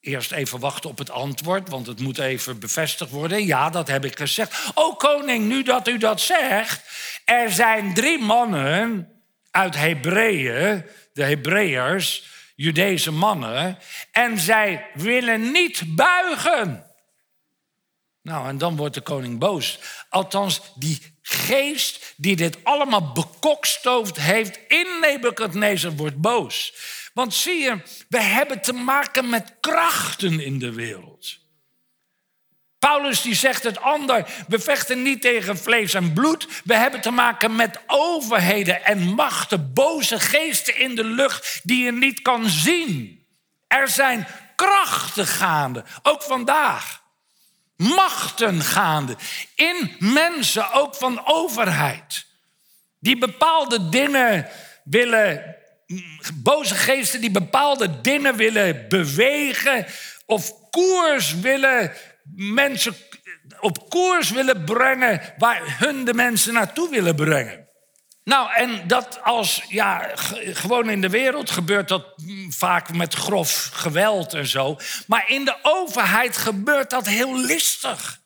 Eerst 0.00 0.32
even 0.32 0.58
wachten 0.58 0.90
op 0.90 0.98
het 0.98 1.10
antwoord, 1.10 1.68
want 1.68 1.86
het 1.86 2.00
moet 2.00 2.18
even 2.18 2.58
bevestigd 2.58 3.10
worden. 3.10 3.46
Ja, 3.46 3.70
dat 3.70 3.88
heb 3.88 4.04
ik 4.04 4.18
gezegd. 4.18 4.70
Oh 4.74 4.96
koning, 4.96 5.46
nu 5.46 5.62
dat 5.62 5.88
u 5.88 5.98
dat 5.98 6.20
zegt. 6.20 6.80
Er 7.24 7.50
zijn 7.50 7.94
drie 7.94 8.18
mannen 8.18 9.08
uit 9.50 9.76
Hebreeën, 9.76 10.84
de 11.12 11.24
Hebreërs 11.24 12.34
Judese 12.56 13.10
mannen. 13.10 13.78
En 14.12 14.38
zij 14.38 14.90
willen 14.94 15.52
niet 15.52 15.82
buigen. 15.86 16.86
Nou, 18.22 18.48
en 18.48 18.58
dan 18.58 18.76
wordt 18.76 18.94
de 18.94 19.00
koning 19.00 19.38
boos. 19.38 19.78
Althans, 20.08 20.60
die 20.74 21.18
geest 21.22 22.14
die 22.16 22.36
dit 22.36 22.64
allemaal 22.64 23.12
bekokstoofd 23.12 24.16
heeft 24.16 24.58
in 24.68 24.86
Nebuchadnezzar 25.00 25.92
wordt 25.92 26.20
boos. 26.20 26.74
Want 27.14 27.34
zie 27.34 27.60
je, 27.60 27.82
we 28.08 28.20
hebben 28.20 28.62
te 28.62 28.72
maken 28.72 29.28
met 29.28 29.54
krachten 29.60 30.40
in 30.40 30.58
de 30.58 30.72
wereld. 30.72 31.45
Paulus 32.86 33.22
die 33.22 33.34
zegt 33.34 33.62
het 33.62 33.80
ander, 33.80 34.26
we 34.48 34.58
vechten 34.58 35.02
niet 35.02 35.20
tegen 35.20 35.58
vlees 35.58 35.94
en 35.94 36.12
bloed. 36.12 36.48
We 36.64 36.74
hebben 36.74 37.00
te 37.00 37.10
maken 37.10 37.56
met 37.56 37.80
overheden 37.86 38.84
en 38.84 38.98
machten, 38.98 39.72
boze 39.72 40.20
geesten 40.20 40.78
in 40.78 40.94
de 40.94 41.04
lucht 41.04 41.60
die 41.62 41.84
je 41.84 41.92
niet 41.92 42.22
kan 42.22 42.48
zien. 42.48 43.24
Er 43.66 43.88
zijn 43.88 44.26
krachten 44.56 45.26
gaande, 45.26 45.84
ook 46.02 46.22
vandaag. 46.22 47.02
Machten 47.76 48.62
gaande 48.62 49.16
in 49.54 49.96
mensen, 49.98 50.72
ook 50.72 50.94
van 50.94 51.20
overheid. 51.24 52.26
Die 53.00 53.18
bepaalde 53.18 53.88
dingen 53.88 54.48
willen, 54.84 55.56
boze 56.34 56.74
geesten 56.74 57.20
die 57.20 57.30
bepaalde 57.30 58.00
dingen 58.00 58.36
willen 58.36 58.88
bewegen 58.88 59.86
of 60.26 60.52
koers 60.70 61.34
willen 61.34 61.92
mensen 62.34 62.96
op 63.60 63.90
koers 63.90 64.30
willen 64.30 64.64
brengen 64.64 65.20
waar 65.38 65.60
hun 65.78 66.04
de 66.04 66.14
mensen 66.14 66.52
naartoe 66.52 66.90
willen 66.90 67.14
brengen. 67.14 67.66
Nou, 68.24 68.52
en 68.54 68.88
dat 68.88 69.18
als, 69.22 69.62
ja, 69.68 70.10
gewoon 70.52 70.90
in 70.90 71.00
de 71.00 71.08
wereld 71.08 71.50
gebeurt 71.50 71.88
dat 71.88 72.14
vaak 72.48 72.92
met 72.92 73.14
grof 73.14 73.70
geweld 73.72 74.34
en 74.34 74.46
zo. 74.46 74.76
Maar 75.06 75.24
in 75.30 75.44
de 75.44 75.56
overheid 75.62 76.36
gebeurt 76.36 76.90
dat 76.90 77.06
heel 77.06 77.40
listig. 77.40 78.20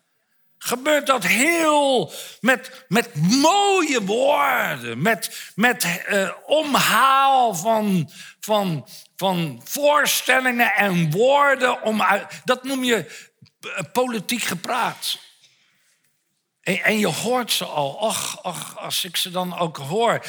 Gebeurt 0.59 1.07
dat 1.07 1.27
heel 1.27 2.13
met, 2.41 2.85
met 2.89 3.15
mooie 3.15 4.05
woorden, 4.05 5.03
met, 5.03 5.51
met 5.55 6.03
uh, 6.09 6.31
omhaal 6.47 7.55
van, 7.55 8.11
van, 8.41 8.89
van 9.17 9.61
voorstellingen 9.65 10.75
en 10.75 11.11
woorden. 11.11 11.83
Om 11.83 12.03
dat 12.45 12.65
noem 12.65 12.85
je 12.85 12.97
eh, 12.97 13.13
politiek 13.93 14.43
gepraat. 14.43 15.19
En, 16.61 16.83
en, 16.83 16.99
je 16.99 17.07
hoort 17.07 17.53
ze 17.53 17.65
al. 17.65 18.09
Ach, 18.09 18.43
ach, 18.43 18.77
als 18.79 19.05
ik 19.05 19.17
ze 19.17 19.31
dan 19.31 19.59
ook 19.59 19.77
hoor, 19.77 20.27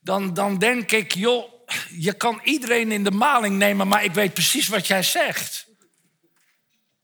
dan, 0.00 0.34
dan 0.34 0.58
denk 0.58 0.92
ik, 0.92 1.14
joh, 1.14 1.52
je 1.88 2.12
kan 2.12 2.40
iedereen 2.44 2.92
in 2.92 3.04
de 3.04 3.10
maling 3.10 3.56
nemen, 3.56 3.88
maar 3.88 4.04
ik 4.04 4.12
weet 4.12 4.34
precies 4.34 4.68
wat 4.68 4.86
jij 4.86 5.02
zegt. 5.02 5.66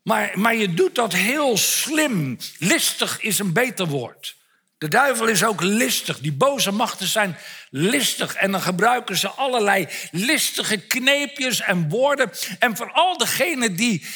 Maar, 0.03 0.31
maar 0.35 0.55
je 0.55 0.75
doet 0.75 0.95
dat 0.95 1.13
heel 1.13 1.57
slim. 1.57 2.39
Listig 2.59 3.21
is 3.21 3.39
een 3.39 3.53
beter 3.53 3.87
woord. 3.87 4.37
De 4.79 4.89
duivel 4.89 5.27
is 5.27 5.45
ook 5.45 5.61
listig. 5.63 6.19
Die 6.19 6.33
boze 6.33 6.71
machten 6.71 7.07
zijn 7.07 7.37
listig. 7.71 8.35
En 8.35 8.51
dan 8.53 8.61
gebruiken 8.61 9.17
ze 9.17 9.29
allerlei 9.29 9.89
listige 10.11 10.77
kneepjes 10.77 11.61
en 11.61 11.89
woorden. 11.89 12.31
En 12.59 12.77
vooral 12.77 13.19
degene 13.19 13.73
die, 13.73 14.07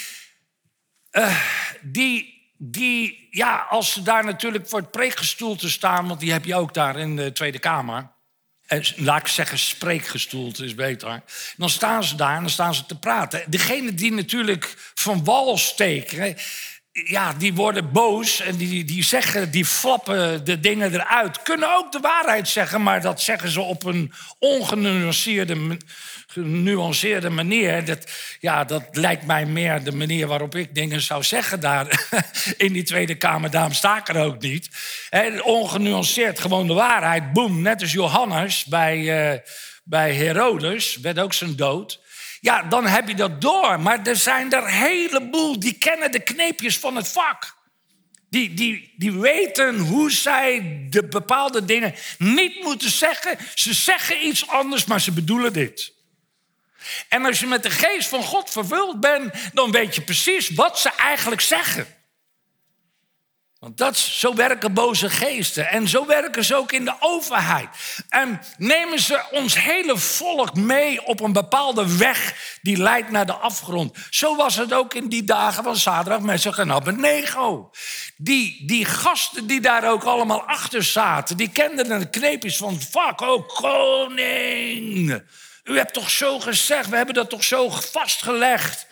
uh, 1.12 1.36
die, 1.80 2.42
die, 2.58 3.28
ja, 3.30 3.66
als 3.70 3.92
ze 3.92 4.02
daar 4.02 4.24
natuurlijk 4.24 4.68
voor 4.68 4.80
het 4.80 4.90
preekgestoelte 4.90 5.70
staan, 5.70 6.08
want 6.08 6.20
die 6.20 6.32
heb 6.32 6.44
je 6.44 6.54
ook 6.54 6.74
daar 6.74 6.98
in 6.98 7.16
de 7.16 7.32
Tweede 7.32 7.58
Kamer. 7.58 8.10
En 8.66 8.84
laat 8.96 9.20
ik 9.20 9.26
zeggen, 9.26 9.58
spreekgestoelte 9.58 10.64
is 10.64 10.74
beter. 10.74 11.22
Dan 11.56 11.70
staan 11.70 12.04
ze 12.04 12.16
daar 12.16 12.34
en 12.34 12.40
dan 12.40 12.50
staan 12.50 12.74
ze 12.74 12.86
te 12.86 12.98
praten. 12.98 13.44
Degene 13.46 13.94
die 13.94 14.12
natuurlijk 14.12 14.74
van 14.94 15.24
wal 15.24 15.58
steken, 15.58 16.36
ja, 16.92 17.32
die 17.32 17.54
worden 17.54 17.92
boos 17.92 18.40
en 18.40 18.56
die, 18.56 18.84
die 18.84 19.04
zeggen, 19.04 19.50
die 19.50 19.64
flappen 19.64 20.44
de 20.44 20.60
dingen 20.60 20.92
eruit. 20.92 21.42
Kunnen 21.42 21.76
ook 21.76 21.92
de 21.92 22.00
waarheid 22.00 22.48
zeggen, 22.48 22.82
maar 22.82 23.00
dat 23.00 23.20
zeggen 23.20 23.48
ze 23.48 23.60
op 23.60 23.84
een 23.84 24.12
ongenuanceerde 24.38 25.76
genuanceerde 26.32 27.30
manier. 27.30 27.84
Dat, 27.84 28.10
ja, 28.40 28.64
dat 28.64 28.84
lijkt 28.90 29.26
mij 29.26 29.46
meer 29.46 29.84
de 29.84 29.92
manier 29.92 30.26
waarop 30.26 30.54
ik 30.54 30.74
dingen 30.74 31.00
zou 31.00 31.22
zeggen 31.22 31.60
daar 31.60 32.08
in 32.56 32.72
die 32.72 32.82
Tweede 32.82 33.14
Kamer. 33.14 33.50
Daarom 33.50 33.72
sta 33.72 34.06
er 34.06 34.24
ook 34.24 34.40
niet. 34.40 34.68
Ongenuanceerd, 35.42 36.40
gewoon 36.40 36.66
de 36.66 36.72
waarheid. 36.72 37.32
Boem, 37.32 37.62
net 37.62 37.80
als 37.80 37.92
Johannes 37.92 38.64
bij, 38.64 39.32
uh, 39.32 39.38
bij 39.84 40.14
Herodes, 40.14 40.96
werd 40.96 41.18
ook 41.18 41.32
zijn 41.32 41.56
dood. 41.56 42.00
Ja, 42.40 42.62
dan 42.62 42.86
heb 42.86 43.08
je 43.08 43.14
dat 43.14 43.40
door. 43.40 43.80
Maar 43.80 44.06
er 44.06 44.16
zijn 44.16 44.52
er 44.52 44.62
een 44.62 44.68
heleboel 44.68 45.60
die 45.60 45.72
kennen 45.78 46.12
de 46.12 46.20
kneepjes 46.20 46.78
van 46.78 46.96
het 46.96 47.08
vak. 47.08 47.60
Die, 48.28 48.54
die, 48.54 48.94
die 48.96 49.12
weten 49.12 49.78
hoe 49.78 50.10
zij 50.10 50.80
de 50.90 51.08
bepaalde 51.08 51.64
dingen 51.64 51.94
niet 52.18 52.62
moeten 52.62 52.90
zeggen. 52.90 53.38
Ze 53.54 53.74
zeggen 53.74 54.26
iets 54.26 54.48
anders, 54.48 54.84
maar 54.84 55.00
ze 55.00 55.12
bedoelen 55.12 55.52
dit. 55.52 56.01
En 57.08 57.24
als 57.24 57.40
je 57.40 57.46
met 57.46 57.62
de 57.62 57.70
geest 57.70 58.08
van 58.08 58.22
God 58.22 58.50
vervuld 58.50 59.00
bent, 59.00 59.34
dan 59.52 59.70
weet 59.70 59.94
je 59.94 60.02
precies 60.02 60.50
wat 60.50 60.78
ze 60.78 60.90
eigenlijk 60.96 61.40
zeggen. 61.40 61.86
Want 63.62 63.76
dat, 63.76 63.96
zo 63.96 64.34
werken 64.34 64.72
boze 64.72 65.10
geesten. 65.10 65.68
En 65.68 65.88
zo 65.88 66.06
werken 66.06 66.44
ze 66.44 66.54
ook 66.54 66.72
in 66.72 66.84
de 66.84 66.94
overheid. 67.00 67.68
En 68.08 68.40
nemen 68.58 69.00
ze 69.00 69.24
ons 69.30 69.58
hele 69.58 69.98
volk 69.98 70.54
mee 70.54 71.06
op 71.06 71.20
een 71.20 71.32
bepaalde 71.32 71.96
weg 71.96 72.34
die 72.62 72.76
leidt 72.76 73.10
naar 73.10 73.26
de 73.26 73.34
afgrond. 73.34 73.96
Zo 74.10 74.36
was 74.36 74.56
het 74.56 74.72
ook 74.72 74.94
in 74.94 75.08
die 75.08 75.24
dagen 75.24 75.64
van 75.64 75.76
Zaterdag 75.76 76.20
met 76.20 76.40
zijn 76.40 76.72
Abednego. 76.72 77.70
Die, 78.16 78.66
die 78.66 78.84
gasten 78.84 79.46
die 79.46 79.60
daar 79.60 79.90
ook 79.90 80.04
allemaal 80.04 80.42
achter 80.42 80.82
zaten, 80.82 81.36
die 81.36 81.50
kenden 81.52 81.98
de 81.98 82.10
kneepjes 82.10 82.56
van 82.56 82.80
fuck, 82.80 83.20
oh 83.20 83.48
koning. 83.48 85.22
U 85.62 85.76
hebt 85.76 85.92
toch 85.92 86.10
zo 86.10 86.40
gezegd, 86.40 86.88
we 86.88 86.96
hebben 86.96 87.14
dat 87.14 87.30
toch 87.30 87.44
zo 87.44 87.70
vastgelegd. 87.70 88.86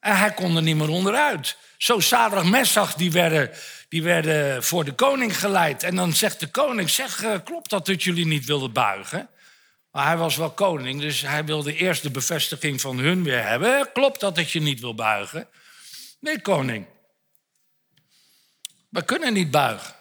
En 0.00 0.16
hij 0.16 0.32
kon 0.32 0.56
er 0.56 0.62
niet 0.62 0.76
meer 0.76 0.88
onderuit. 0.88 1.56
Zo 1.78 2.00
Sadrach 2.00 2.44
Messach, 2.44 2.94
die 2.94 3.12
werden, 3.12 3.50
die 3.88 4.02
werden 4.02 4.64
voor 4.64 4.84
de 4.84 4.92
koning 4.92 5.38
geleid. 5.38 5.82
En 5.82 5.96
dan 5.96 6.12
zegt 6.12 6.40
de 6.40 6.46
koning, 6.46 6.90
zeg, 6.90 7.22
eh, 7.22 7.34
klopt 7.44 7.70
dat 7.70 7.86
dat 7.86 8.02
jullie 8.02 8.26
niet 8.26 8.44
wilden 8.44 8.72
buigen? 8.72 9.28
Maar 9.90 10.06
hij 10.06 10.16
was 10.16 10.36
wel 10.36 10.50
koning, 10.50 11.00
dus 11.00 11.20
hij 11.20 11.44
wilde 11.44 11.76
eerst 11.76 12.02
de 12.02 12.10
bevestiging 12.10 12.80
van 12.80 12.98
hun 12.98 13.22
weer 13.22 13.46
hebben. 13.46 13.92
Klopt 13.92 14.20
dat 14.20 14.34
dat 14.34 14.50
je 14.50 14.60
niet 14.60 14.80
wil 14.80 14.94
buigen? 14.94 15.48
Nee, 16.20 16.40
koning. 16.40 16.86
We 18.88 19.04
kunnen 19.04 19.32
niet 19.32 19.50
buigen. 19.50 19.94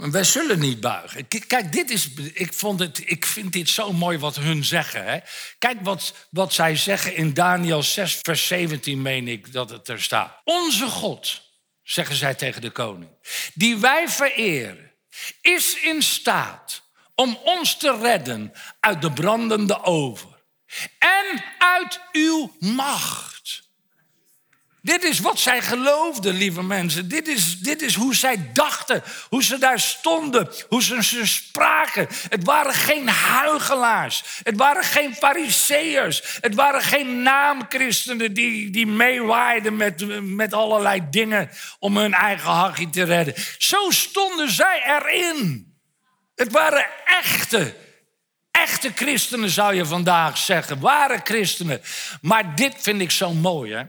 Wij 0.00 0.24
zullen 0.24 0.58
niet 0.58 0.80
buigen. 0.80 1.28
Kijk, 1.46 1.72
dit 1.72 1.90
is, 1.90 2.08
ik, 2.32 2.52
vond 2.54 2.80
het, 2.80 3.02
ik 3.04 3.26
vind 3.26 3.52
dit 3.52 3.68
zo 3.68 3.92
mooi 3.92 4.18
wat 4.18 4.36
hun 4.36 4.64
zeggen. 4.64 5.04
Hè? 5.04 5.18
Kijk 5.58 5.78
wat, 5.82 6.14
wat 6.30 6.52
zij 6.52 6.76
zeggen 6.76 7.14
in 7.14 7.34
Daniel 7.34 7.82
6, 7.82 8.18
vers 8.22 8.46
17, 8.46 9.02
meen 9.02 9.28
ik 9.28 9.52
dat 9.52 9.70
het 9.70 9.88
er 9.88 10.02
staat. 10.02 10.40
Onze 10.44 10.86
God, 10.86 11.42
zeggen 11.82 12.16
zij 12.16 12.34
tegen 12.34 12.60
de 12.60 12.70
koning, 12.70 13.10
die 13.54 13.76
wij 13.76 14.08
vereren, 14.08 14.92
is 15.40 15.80
in 15.80 16.02
staat 16.02 16.82
om 17.14 17.38
ons 17.44 17.76
te 17.76 17.98
redden 18.00 18.52
uit 18.80 19.02
de 19.02 19.12
brandende 19.12 19.82
oven 19.82 20.36
en 20.98 21.44
uit 21.58 22.00
uw 22.12 22.56
macht. 22.58 23.29
Dit 24.82 25.04
is 25.04 25.18
wat 25.20 25.38
zij 25.38 25.62
geloofden, 25.62 26.34
lieve 26.34 26.62
mensen. 26.62 27.08
Dit 27.08 27.28
is, 27.28 27.58
dit 27.58 27.82
is 27.82 27.94
hoe 27.94 28.14
zij 28.14 28.50
dachten, 28.52 29.02
hoe 29.28 29.42
ze 29.44 29.58
daar 29.58 29.80
stonden, 29.80 30.50
hoe 30.68 30.82
ze, 30.82 31.26
spraken. 31.26 32.08
Het 32.28 32.44
waren 32.44 32.74
geen 32.74 33.08
huigelaars. 33.08 34.24
Het 34.42 34.56
waren 34.56 34.84
geen 34.84 35.14
fariseërs. 35.14 36.22
Het 36.40 36.54
waren 36.54 36.82
geen 36.82 37.22
naamchristenen 37.22 38.34
die, 38.34 38.70
die 38.70 38.86
meewaaiden 38.86 39.76
met, 39.76 40.22
met 40.22 40.52
allerlei 40.52 41.02
dingen 41.10 41.50
om 41.78 41.96
hun 41.96 42.14
eigen 42.14 42.50
hachje 42.50 42.90
te 42.90 43.02
redden. 43.02 43.34
Zo 43.58 43.90
stonden 43.90 44.50
zij 44.50 44.82
erin. 44.84 45.68
Het 46.34 46.52
waren 46.52 46.86
echte, 47.04 47.74
Echte 48.50 48.92
christenen 48.94 49.50
zou 49.50 49.74
je 49.74 49.86
vandaag 49.86 50.38
zeggen, 50.38 50.80
ware 50.80 51.20
christenen. 51.24 51.80
Maar 52.20 52.54
dit 52.54 52.74
vind 52.78 53.00
ik 53.00 53.10
zo 53.10 53.32
mooi, 53.32 53.74
hè? 53.74 53.82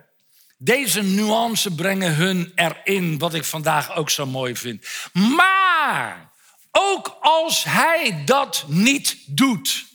Deze 0.63 1.01
nuance 1.01 1.75
brengen 1.75 2.15
hun 2.15 2.51
erin, 2.55 3.17
wat 3.17 3.33
ik 3.33 3.43
vandaag 3.43 3.95
ook 3.95 4.09
zo 4.09 4.25
mooi 4.25 4.55
vind. 4.55 4.85
Maar 5.13 6.31
ook 6.71 7.17
als 7.21 7.63
hij 7.63 8.21
dat 8.25 8.65
niet 8.67 9.17
doet. 9.25 9.85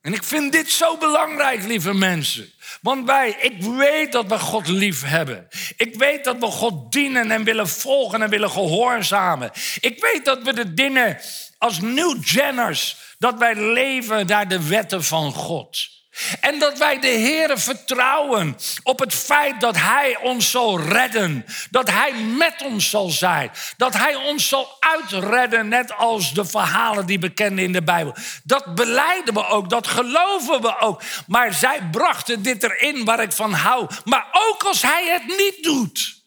En 0.00 0.12
ik 0.12 0.24
vind 0.24 0.52
dit 0.52 0.70
zo 0.70 0.96
belangrijk, 0.96 1.62
lieve 1.62 1.94
mensen. 1.94 2.52
Want 2.80 3.06
wij, 3.06 3.36
ik 3.40 3.62
weet 3.62 4.12
dat 4.12 4.26
we 4.26 4.38
God 4.38 4.68
lief 4.68 5.02
hebben. 5.02 5.48
Ik 5.76 5.94
weet 5.94 6.24
dat 6.24 6.38
we 6.38 6.46
God 6.46 6.92
dienen 6.92 7.30
en 7.30 7.44
willen 7.44 7.68
volgen 7.68 8.22
en 8.22 8.30
willen 8.30 8.50
gehoorzamen. 8.50 9.50
Ik 9.80 10.00
weet 10.00 10.24
dat 10.24 10.42
we 10.42 10.52
de 10.52 10.74
dingen 10.74 11.20
als 11.58 11.80
New 11.80 12.24
Jenners, 12.24 12.96
dat 13.18 13.38
wij 13.38 13.54
leven 13.54 14.26
naar 14.26 14.48
de 14.48 14.68
wetten 14.68 15.04
van 15.04 15.32
God. 15.32 15.94
En 16.40 16.58
dat 16.58 16.78
wij 16.78 16.98
de 17.00 17.08
Heer 17.08 17.58
vertrouwen 17.58 18.56
op 18.82 18.98
het 18.98 19.14
feit 19.14 19.60
dat 19.60 19.76
Hij 19.76 20.18
ons 20.22 20.50
zal 20.50 20.80
redden. 20.80 21.44
Dat 21.70 21.90
Hij 21.90 22.12
met 22.12 22.62
ons 22.64 22.90
zal 22.90 23.08
zijn. 23.08 23.50
Dat 23.76 23.94
Hij 23.94 24.14
ons 24.14 24.48
zal 24.48 24.76
uitredden, 24.80 25.68
net 25.68 25.96
als 25.96 26.32
de 26.32 26.44
verhalen 26.44 27.06
die 27.06 27.20
we 27.20 27.28
kennen 27.28 27.64
in 27.64 27.72
de 27.72 27.82
Bijbel. 27.82 28.14
Dat 28.44 28.74
beleiden 28.74 29.34
we 29.34 29.46
ook, 29.46 29.70
dat 29.70 29.86
geloven 29.86 30.60
we 30.60 30.80
ook. 30.80 31.02
Maar 31.26 31.52
zij 31.52 31.88
brachten 31.90 32.42
dit 32.42 32.62
erin 32.62 33.04
waar 33.04 33.22
ik 33.22 33.32
van 33.32 33.52
hou. 33.52 33.86
Maar 34.04 34.26
ook 34.32 34.62
als 34.62 34.82
Hij 34.82 35.08
het 35.08 35.26
niet 35.26 35.62
doet. 35.62 36.22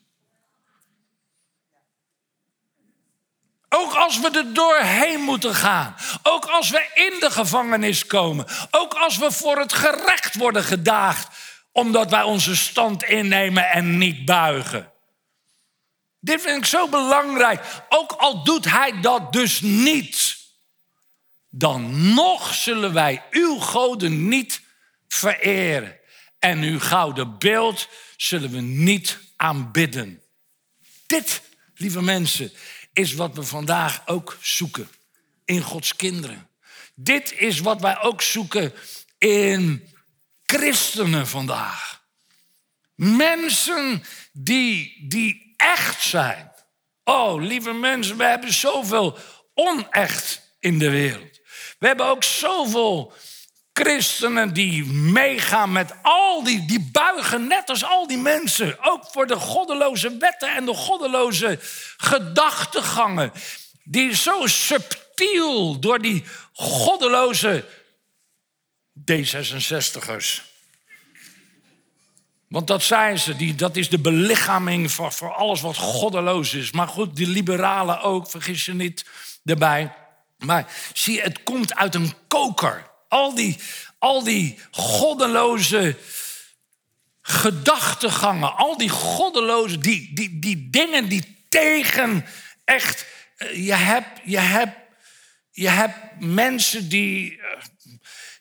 Ook 3.69 3.93
als 3.93 4.19
we 4.19 4.29
er 4.29 4.53
doorheen 4.53 5.19
moeten 5.19 5.55
gaan. 5.55 5.95
Ook 6.23 6.45
als 6.45 6.69
we 6.69 6.89
in 6.93 7.19
de 7.19 7.31
gevangenis 7.31 8.05
komen. 8.05 8.45
Ook 8.71 8.86
als 8.97 9.17
we 9.17 9.31
voor 9.31 9.57
het 9.57 9.73
gerecht 9.73 10.35
worden 10.35 10.63
gedaagd. 10.63 11.27
Omdat 11.71 12.09
wij 12.09 12.23
onze 12.23 12.55
stand 12.55 13.03
innemen 13.03 13.69
en 13.69 13.97
niet 13.97 14.25
buigen. 14.25 14.91
Dit 16.19 16.41
vind 16.41 16.57
ik 16.57 16.65
zo 16.65 16.87
belangrijk. 16.87 17.63
Ook 17.89 18.11
al 18.11 18.43
doet 18.43 18.65
hij 18.65 19.01
dat 19.01 19.33
dus 19.33 19.61
niet. 19.61 20.37
Dan 21.49 22.13
nog 22.13 22.53
zullen 22.53 22.93
wij 22.93 23.23
uw 23.29 23.59
goden 23.59 24.27
niet 24.27 24.61
vereren. 25.07 25.95
En 26.39 26.61
uw 26.61 26.79
gouden 26.79 27.37
beeld 27.37 27.87
zullen 28.17 28.51
we 28.51 28.61
niet 28.61 29.19
aanbidden. 29.35 30.21
Dit, 31.05 31.41
lieve 31.75 32.01
mensen, 32.01 32.51
is 32.93 33.13
wat 33.13 33.35
we 33.35 33.43
vandaag 33.43 34.07
ook 34.07 34.37
zoeken 34.41 34.89
in 35.45 35.61
Gods 35.61 35.95
kinderen. 35.95 36.49
Dit 36.99 37.33
is 37.37 37.59
wat 37.59 37.81
wij 37.81 38.01
ook 38.01 38.21
zoeken 38.21 38.73
in 39.17 39.93
christenen 40.45 41.27
vandaag. 41.27 42.01
Mensen 42.95 44.03
die, 44.31 45.05
die 45.07 45.53
echt 45.57 46.01
zijn. 46.03 46.51
Oh, 47.03 47.41
lieve 47.41 47.73
mensen, 47.73 48.17
we 48.17 48.23
hebben 48.23 48.53
zoveel 48.53 49.17
onecht 49.53 50.55
in 50.59 50.79
de 50.79 50.89
wereld. 50.89 51.39
We 51.79 51.87
hebben 51.87 52.05
ook 52.05 52.23
zoveel 52.23 53.13
christenen 53.73 54.53
die 54.53 54.85
meegaan 54.85 55.71
met 55.71 55.93
al 56.01 56.43
die, 56.43 56.65
die 56.65 56.89
buigen 56.91 57.47
net 57.47 57.69
als 57.69 57.83
al 57.83 58.07
die 58.07 58.17
mensen. 58.17 58.77
Ook 58.81 59.05
voor 59.11 59.27
de 59.27 59.35
goddeloze 59.35 60.17
wetten 60.17 60.55
en 60.55 60.65
de 60.65 60.73
goddeloze 60.73 61.59
gedachtegangen. 61.97 63.31
Die 63.83 64.15
zo 64.15 64.47
subtiel 64.47 65.05
door 65.79 65.99
die 65.99 66.23
goddeloze 66.53 67.65
D66ers. 69.11 70.41
Want 72.47 72.67
dat 72.67 72.83
zijn 72.83 73.19
ze, 73.19 73.35
die, 73.35 73.55
dat 73.55 73.75
is 73.75 73.89
de 73.89 73.99
belichaming 73.99 74.91
voor, 74.91 75.11
voor 75.11 75.33
alles 75.33 75.61
wat 75.61 75.77
goddeloos 75.77 76.53
is. 76.53 76.71
Maar 76.71 76.87
goed, 76.87 77.15
die 77.15 77.27
liberalen 77.27 78.01
ook, 78.01 78.29
vergis 78.29 78.65
je 78.65 78.73
niet 78.73 79.05
erbij. 79.45 79.93
Maar 80.37 80.73
zie, 80.93 81.21
het 81.21 81.43
komt 81.43 81.75
uit 81.75 81.95
een 81.95 82.13
koker. 82.27 82.89
Al 83.07 83.35
die, 83.35 83.57
al 83.99 84.23
die 84.23 84.59
goddeloze 84.71 85.97
gedachtegangen, 87.21 88.55
al 88.55 88.77
die 88.77 88.89
goddeloze, 88.89 89.77
die, 89.77 90.13
die, 90.13 90.39
die 90.39 90.69
dingen 90.69 91.09
die 91.09 91.45
tegen 91.49 92.25
echt. 92.65 93.05
Eh, 93.37 93.65
je 93.65 93.73
hebt, 93.73 94.19
je 94.23 94.39
hebt, 94.39 94.75
je 95.57 95.69
hebt 95.69 95.95
mensen 96.19 96.89
die, 96.89 97.39
eh, 97.41 97.63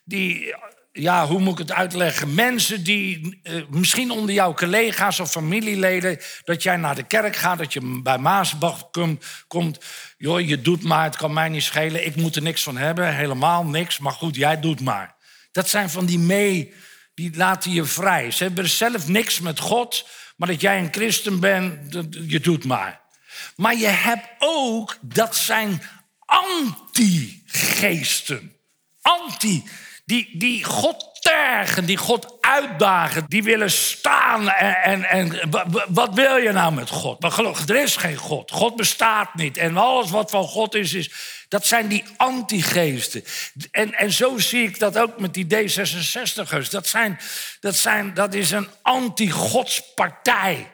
die 0.03 0.55
ja, 0.91 1.27
hoe 1.27 1.39
moet 1.39 1.59
ik 1.59 1.67
het 1.67 1.77
uitleggen? 1.77 2.33
Mensen 2.33 2.83
die 2.83 3.39
eh, 3.43 3.61
misschien 3.69 4.11
onder 4.11 4.35
jouw 4.35 4.53
collega's 4.53 5.19
of 5.19 5.31
familieleden, 5.31 6.19
dat 6.43 6.63
jij 6.63 6.77
naar 6.77 6.95
de 6.95 7.03
kerk 7.03 7.35
gaat, 7.35 7.57
dat 7.57 7.73
je 7.73 8.01
bij 8.03 8.17
Maasbach 8.17 8.89
komt, 8.89 9.25
komt. 9.47 9.79
Joh, 10.17 10.47
je 10.47 10.61
doet 10.61 10.83
maar, 10.83 11.03
het 11.03 11.15
kan 11.15 11.33
mij 11.33 11.49
niet 11.49 11.63
schelen, 11.63 12.05
ik 12.05 12.15
moet 12.15 12.35
er 12.35 12.41
niks 12.41 12.63
van 12.63 12.77
hebben, 12.77 13.15
helemaal 13.15 13.65
niks, 13.65 13.99
maar 13.99 14.13
goed, 14.13 14.35
jij 14.35 14.59
doet 14.59 14.81
maar. 14.81 15.15
Dat 15.51 15.69
zijn 15.69 15.89
van 15.89 16.05
die 16.05 16.19
mee, 16.19 16.73
die 17.13 17.35
laten 17.35 17.71
je 17.71 17.85
vrij. 17.85 18.31
Ze 18.31 18.43
hebben 18.43 18.69
zelf 18.69 19.07
niks 19.07 19.39
met 19.39 19.59
God, 19.59 20.07
maar 20.35 20.47
dat 20.47 20.61
jij 20.61 20.79
een 20.79 20.93
christen 20.93 21.39
bent, 21.39 21.93
je 22.27 22.39
doet 22.39 22.65
maar. 22.65 23.01
Maar 23.55 23.75
je 23.75 23.87
hebt 23.87 24.27
ook, 24.37 24.97
dat 25.01 25.35
zijn 25.35 25.81
anti-geesten. 26.27 28.55
Anti 29.01 29.63
die, 30.07 30.29
die 30.33 30.63
God 30.63 31.21
tergen, 31.21 31.85
die 31.85 31.97
God 31.97 32.37
uitdagen, 32.41 33.25
die 33.27 33.43
willen 33.43 33.71
staan. 33.71 34.49
En, 34.49 35.03
en, 35.03 35.03
en 35.03 35.49
wat 35.87 36.13
wil 36.13 36.35
je 36.35 36.51
nou 36.51 36.73
met 36.73 36.89
God? 36.89 37.21
Maar 37.21 37.31
geloof, 37.31 37.69
er 37.69 37.81
is 37.81 37.95
geen 37.95 38.15
God. 38.15 38.51
God 38.51 38.75
bestaat 38.75 39.35
niet. 39.35 39.57
En 39.57 39.77
alles 39.77 40.09
wat 40.09 40.29
van 40.29 40.43
God 40.43 40.75
is, 40.75 40.93
is 40.93 41.11
dat 41.47 41.65
zijn 41.65 41.87
die 41.87 42.03
antigeesten. 42.17 43.23
En, 43.71 43.93
en 43.93 44.11
zo 44.11 44.37
zie 44.37 44.63
ik 44.63 44.79
dat 44.79 44.97
ook 44.97 45.19
met 45.19 45.33
die 45.33 45.45
D66'ers. 45.45 46.69
Dat, 46.69 46.87
zijn, 46.87 47.19
dat, 47.59 47.75
zijn, 47.75 48.13
dat 48.13 48.33
is 48.33 48.51
een 48.51 48.67
anti-godspartij. 48.81 50.71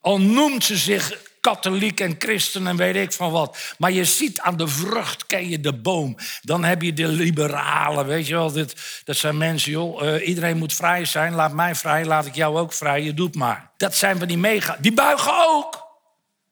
Al 0.00 0.20
noemt 0.20 0.64
ze 0.64 0.76
zich 0.76 1.18
katholiek 1.40 2.00
en 2.00 2.14
christen 2.18 2.66
en 2.66 2.76
weet 2.76 2.96
ik 2.96 3.12
van 3.12 3.30
wat. 3.30 3.74
Maar 3.78 3.92
je 3.92 4.04
ziet 4.04 4.40
aan 4.40 4.56
de 4.56 4.68
vrucht 4.68 5.26
ken 5.26 5.48
je 5.48 5.60
de 5.60 5.72
boom. 5.72 6.16
Dan 6.42 6.64
heb 6.64 6.82
je 6.82 6.92
de 6.92 7.08
liberalen, 7.08 8.06
weet 8.06 8.26
je 8.26 8.34
wel. 8.34 8.52
Dit, 8.52 9.02
dat 9.04 9.16
zijn 9.16 9.36
mensen, 9.36 9.70
joh, 9.72 10.02
uh, 10.02 10.28
iedereen 10.28 10.56
moet 10.56 10.74
vrij 10.74 11.04
zijn. 11.04 11.34
Laat 11.34 11.52
mij 11.52 11.74
vrij, 11.74 12.04
laat 12.04 12.26
ik 12.26 12.34
jou 12.34 12.58
ook 12.58 12.72
vrij. 12.72 13.02
Je 13.02 13.14
doet 13.14 13.34
maar. 13.34 13.70
Dat 13.76 13.96
zijn 13.96 14.18
we 14.18 14.26
die 14.26 14.38
mega. 14.38 14.76
Die 14.80 14.94
buigen 14.94 15.32
ook. 15.48 15.88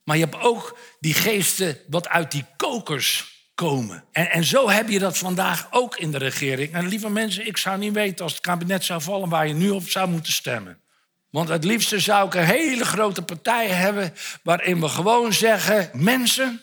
Maar 0.04 0.16
je 0.16 0.24
hebt 0.24 0.42
ook 0.42 0.78
die 1.00 1.14
geesten 1.14 1.78
wat 1.88 2.08
uit 2.08 2.30
die 2.30 2.44
kokers 2.56 3.36
komen. 3.54 4.04
En, 4.12 4.30
en 4.30 4.44
zo 4.44 4.70
heb 4.70 4.88
je 4.88 4.98
dat 4.98 5.18
vandaag 5.18 5.68
ook 5.70 5.96
in 5.96 6.10
de 6.10 6.18
regering. 6.18 6.72
En 6.72 6.88
lieve 6.88 7.10
mensen, 7.10 7.46
ik 7.46 7.56
zou 7.56 7.78
niet 7.78 7.92
weten 7.92 8.24
als 8.24 8.32
het 8.32 8.42
kabinet 8.42 8.84
zou 8.84 9.02
vallen... 9.02 9.28
waar 9.28 9.46
je 9.46 9.54
nu 9.54 9.70
op 9.70 9.88
zou 9.88 10.08
moeten 10.08 10.32
stemmen. 10.32 10.80
Want 11.30 11.48
het 11.48 11.64
liefste 11.64 12.00
zou 12.00 12.26
ik 12.26 12.34
een 12.34 12.44
hele 12.44 12.84
grote 12.84 13.22
partij 13.22 13.68
hebben 13.68 14.14
waarin 14.42 14.80
we 14.80 14.88
gewoon 14.88 15.32
zeggen: 15.32 15.90
mensen, 15.92 16.62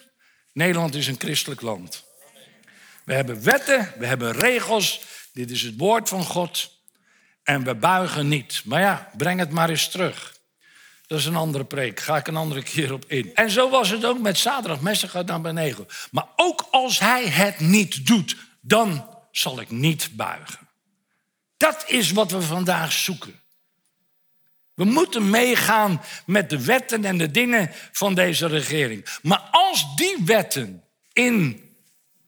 Nederland 0.54 0.96
is 0.96 1.08
een 1.08 1.20
christelijk 1.20 1.62
land. 1.62 2.04
We 3.04 3.14
hebben 3.14 3.44
wetten, 3.44 3.94
we 3.98 4.06
hebben 4.06 4.32
regels, 4.32 5.02
dit 5.34 5.52
is 5.52 5.62
het 5.62 5.74
woord 5.78 6.10
van 6.10 6.24
God 6.24 6.80
en 7.44 7.64
we 7.64 7.76
buigen 7.76 8.28
niet. 8.28 8.62
Maar 8.66 8.82
ja, 8.82 9.10
breng 9.18 9.40
het 9.40 9.52
maar 9.52 9.70
eens 9.70 9.90
terug. 9.90 10.34
Dat 11.08 11.20
is 11.20 11.26
een 11.26 11.36
andere 11.36 11.66
preek, 11.66 12.00
ga 12.00 12.18
ik 12.18 12.28
een 12.28 12.36
andere 12.36 12.64
keer 12.74 12.94
op 12.94 13.06
in. 13.08 13.36
En 13.36 13.50
zo 13.50 13.70
was 13.70 13.90
het 13.90 14.06
ook 14.06 14.20
met 14.20 14.38
zaterdag, 14.38 14.82
messen 14.82 15.10
gaat 15.10 15.26
naar 15.26 15.42
beneden. 15.42 15.88
Maar 16.12 16.28
ook 16.36 16.68
als 16.72 17.00
hij 17.00 17.28
het 17.28 17.60
niet 17.60 18.08
doet, 18.08 18.38
dan 18.62 19.10
zal 19.32 19.60
ik 19.60 19.70
niet 19.70 20.10
buigen. 20.12 20.60
Dat 21.58 21.84
is 21.88 22.12
wat 22.12 22.32
we 22.32 22.42
vandaag 22.42 22.92
zoeken. 22.92 23.44
We 24.76 24.84
moeten 24.84 25.30
meegaan 25.30 26.02
met 26.26 26.50
de 26.50 26.66
wetten 26.66 27.06
en 27.06 27.18
de 27.18 27.32
dingen 27.32 27.72
van 27.92 28.14
deze 28.14 28.48
regering. 28.48 29.06
Maar 29.22 29.48
als 29.52 29.96
die 29.96 30.18
wetten 30.26 30.84
in 31.14 31.64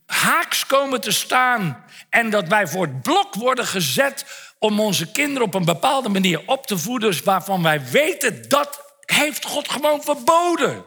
haaks 0.05 0.65
komen 0.65 1.01
te 1.01 1.11
staan 1.11 1.83
en 2.09 2.29
dat 2.29 2.47
wij 2.47 2.67
voor 2.67 2.85
het 2.85 3.01
blok 3.01 3.35
worden 3.35 3.65
gezet 3.65 4.25
om 4.59 4.79
onze 4.79 5.11
kinderen 5.11 5.47
op 5.47 5.53
een 5.53 5.65
bepaalde 5.65 6.09
manier 6.09 6.41
op 6.45 6.67
te 6.67 6.77
voeden, 6.77 7.23
waarvan 7.23 7.63
wij 7.63 7.89
weten 7.89 8.49
dat 8.49 8.81
heeft 9.05 9.45
God 9.45 9.69
gewoon 9.69 10.03
verboden. 10.03 10.83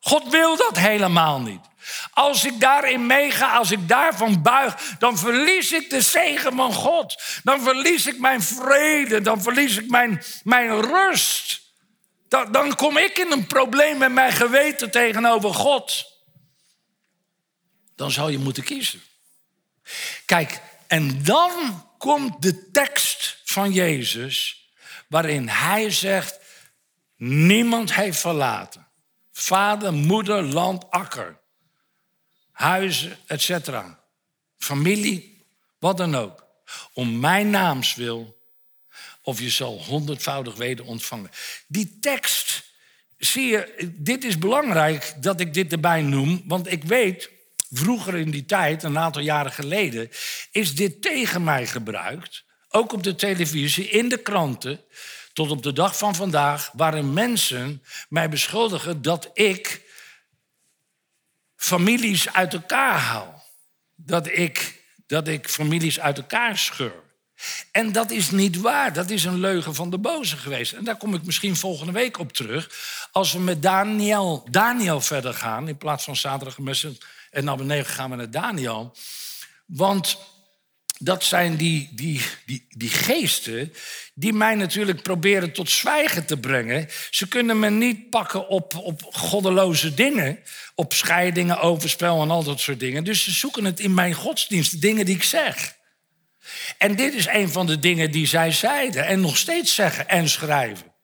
God 0.00 0.28
wil 0.30 0.56
dat 0.56 0.78
helemaal 0.78 1.40
niet. 1.40 1.69
Als 2.12 2.44
ik 2.44 2.60
daarin 2.60 3.06
meega, 3.06 3.56
als 3.56 3.70
ik 3.70 3.88
daarvan 3.88 4.42
buig, 4.42 4.74
dan 4.98 5.18
verlies 5.18 5.72
ik 5.72 5.90
de 5.90 6.00
zegen 6.00 6.56
van 6.56 6.72
God. 6.72 7.22
Dan 7.42 7.60
verlies 7.60 8.06
ik 8.06 8.18
mijn 8.18 8.42
vrede, 8.42 9.20
dan 9.20 9.42
verlies 9.42 9.76
ik 9.76 9.90
mijn, 9.90 10.22
mijn 10.42 10.80
rust. 10.80 11.60
Dan, 12.28 12.52
dan 12.52 12.74
kom 12.74 12.96
ik 12.96 13.18
in 13.18 13.32
een 13.32 13.46
probleem 13.46 13.98
met 13.98 14.12
mijn 14.12 14.32
geweten 14.32 14.90
tegenover 14.90 15.54
God. 15.54 16.06
Dan 17.96 18.10
zou 18.10 18.30
je 18.30 18.38
moeten 18.38 18.64
kiezen. 18.64 19.02
Kijk, 20.24 20.60
en 20.86 21.22
dan 21.22 21.84
komt 21.98 22.42
de 22.42 22.70
tekst 22.70 23.40
van 23.44 23.72
Jezus 23.72 24.68
waarin 25.08 25.48
hij 25.48 25.90
zegt, 25.90 26.38
niemand 27.16 27.94
heeft 27.94 28.18
verlaten. 28.18 28.86
Vader, 29.32 29.92
moeder, 29.92 30.42
land, 30.42 30.90
akker, 30.90 31.39
huizen, 32.60 33.16
etc. 33.26 33.68
Familie, 34.58 35.44
wat 35.78 35.96
dan 35.96 36.14
ook. 36.14 36.46
Om 36.92 37.20
mijn 37.20 37.50
naams 37.50 37.94
wil, 37.94 38.38
of 39.22 39.40
je 39.40 39.50
zal 39.50 39.82
honderdvoudig 39.84 40.54
weder 40.54 40.84
ontvangen. 40.84 41.30
Die 41.66 41.98
tekst, 42.00 42.64
zie 43.18 43.46
je, 43.46 43.90
dit 43.96 44.24
is 44.24 44.38
belangrijk 44.38 45.14
dat 45.16 45.40
ik 45.40 45.54
dit 45.54 45.72
erbij 45.72 46.02
noem, 46.02 46.42
want 46.44 46.72
ik 46.72 46.84
weet, 46.84 47.30
vroeger 47.70 48.16
in 48.16 48.30
die 48.30 48.44
tijd, 48.46 48.82
een 48.82 48.98
aantal 48.98 49.22
jaren 49.22 49.52
geleden, 49.52 50.10
is 50.50 50.74
dit 50.74 51.02
tegen 51.02 51.44
mij 51.44 51.66
gebruikt. 51.66 52.44
Ook 52.68 52.92
op 52.92 53.02
de 53.02 53.14
televisie, 53.14 53.88
in 53.88 54.08
de 54.08 54.18
kranten, 54.18 54.80
tot 55.32 55.50
op 55.50 55.62
de 55.62 55.72
dag 55.72 55.98
van 55.98 56.14
vandaag, 56.14 56.70
waarin 56.72 57.12
mensen 57.12 57.82
mij 58.08 58.28
beschuldigen 58.28 59.02
dat 59.02 59.30
ik 59.32 59.88
families 61.60 62.32
uit 62.32 62.52
elkaar 62.52 62.98
haal. 62.98 63.44
Dat 63.94 64.26
ik, 64.26 64.84
dat 65.06 65.28
ik 65.28 65.48
families 65.48 66.00
uit 66.00 66.18
elkaar 66.18 66.58
scheur. 66.58 67.02
En 67.72 67.92
dat 67.92 68.10
is 68.10 68.30
niet 68.30 68.60
waar. 68.60 68.92
Dat 68.92 69.10
is 69.10 69.24
een 69.24 69.40
leugen 69.40 69.74
van 69.74 69.90
de 69.90 69.98
boze 69.98 70.36
geweest. 70.36 70.72
En 70.72 70.84
daar 70.84 70.96
kom 70.96 71.14
ik 71.14 71.24
misschien 71.24 71.56
volgende 71.56 71.92
week 71.92 72.18
op 72.18 72.32
terug. 72.32 72.70
Als 73.12 73.32
we 73.32 73.38
met 73.38 73.62
Daniel, 73.62 74.46
Daniel 74.50 75.00
verder 75.00 75.34
gaan, 75.34 75.68
in 75.68 75.76
plaats 75.76 76.04
van 76.04 76.16
zaterdag 76.16 76.58
en 77.30 77.44
beneden 77.56 77.86
gaan 77.86 78.10
we 78.10 78.16
naar 78.16 78.30
Daniel. 78.30 78.96
Want 79.66 80.18
dat 81.02 81.24
zijn 81.24 81.56
die, 81.56 81.88
die, 81.92 82.20
die, 82.46 82.66
die 82.68 82.88
geesten 82.88 83.72
die 84.14 84.32
mij 84.32 84.54
natuurlijk 84.54 85.02
proberen 85.02 85.52
tot 85.52 85.70
zwijgen 85.70 86.24
te 86.24 86.36
brengen. 86.36 86.88
Ze 87.10 87.28
kunnen 87.28 87.58
me 87.58 87.70
niet 87.70 88.10
pakken 88.10 88.48
op, 88.48 88.76
op 88.76 89.02
goddeloze 89.04 89.94
dingen, 89.94 90.38
op 90.74 90.92
scheidingen, 90.92 91.60
overspel 91.60 92.22
en 92.22 92.30
al 92.30 92.42
dat 92.42 92.60
soort 92.60 92.80
dingen. 92.80 93.04
Dus 93.04 93.24
ze 93.24 93.30
zoeken 93.30 93.64
het 93.64 93.80
in 93.80 93.94
mijn 93.94 94.14
godsdienst, 94.14 94.80
dingen 94.80 95.04
die 95.04 95.14
ik 95.14 95.22
zeg. 95.22 95.76
En 96.78 96.96
dit 96.96 97.14
is 97.14 97.26
een 97.26 97.48
van 97.48 97.66
de 97.66 97.78
dingen 97.78 98.10
die 98.10 98.26
zij 98.26 98.52
zeiden 98.52 99.06
en 99.06 99.20
nog 99.20 99.36
steeds 99.36 99.74
zeggen 99.74 100.08
en 100.08 100.28
schrijven. 100.28 100.94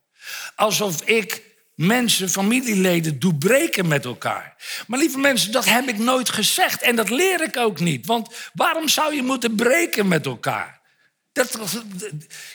Alsof 0.55 1.03
ik 1.03 1.43
mensen, 1.77 2.29
familieleden 2.29 3.19
doe 3.19 3.35
breken 3.35 3.89
met 3.89 4.05
elkaar. 4.05 4.55
Maar 4.87 4.99
lieve 4.99 5.19
mensen, 5.19 5.53
dat 5.53 5.65
heb 5.65 5.89
ik 5.89 5.99
nooit 5.99 6.29
gezegd 6.29 6.83
en 6.83 6.97
dat 6.97 7.11
leer 7.11 7.43
ik 7.43 7.57
ook 7.57 7.81
niet. 7.81 8.07
Want 8.07 8.29
waarom 8.55 8.89
zou 8.89 9.15
je 9.15 9.23
moeten 9.23 9.55
breken 9.55 10.09
met 10.09 10.27
elkaar? 10.27 10.81
Dat, 11.33 11.59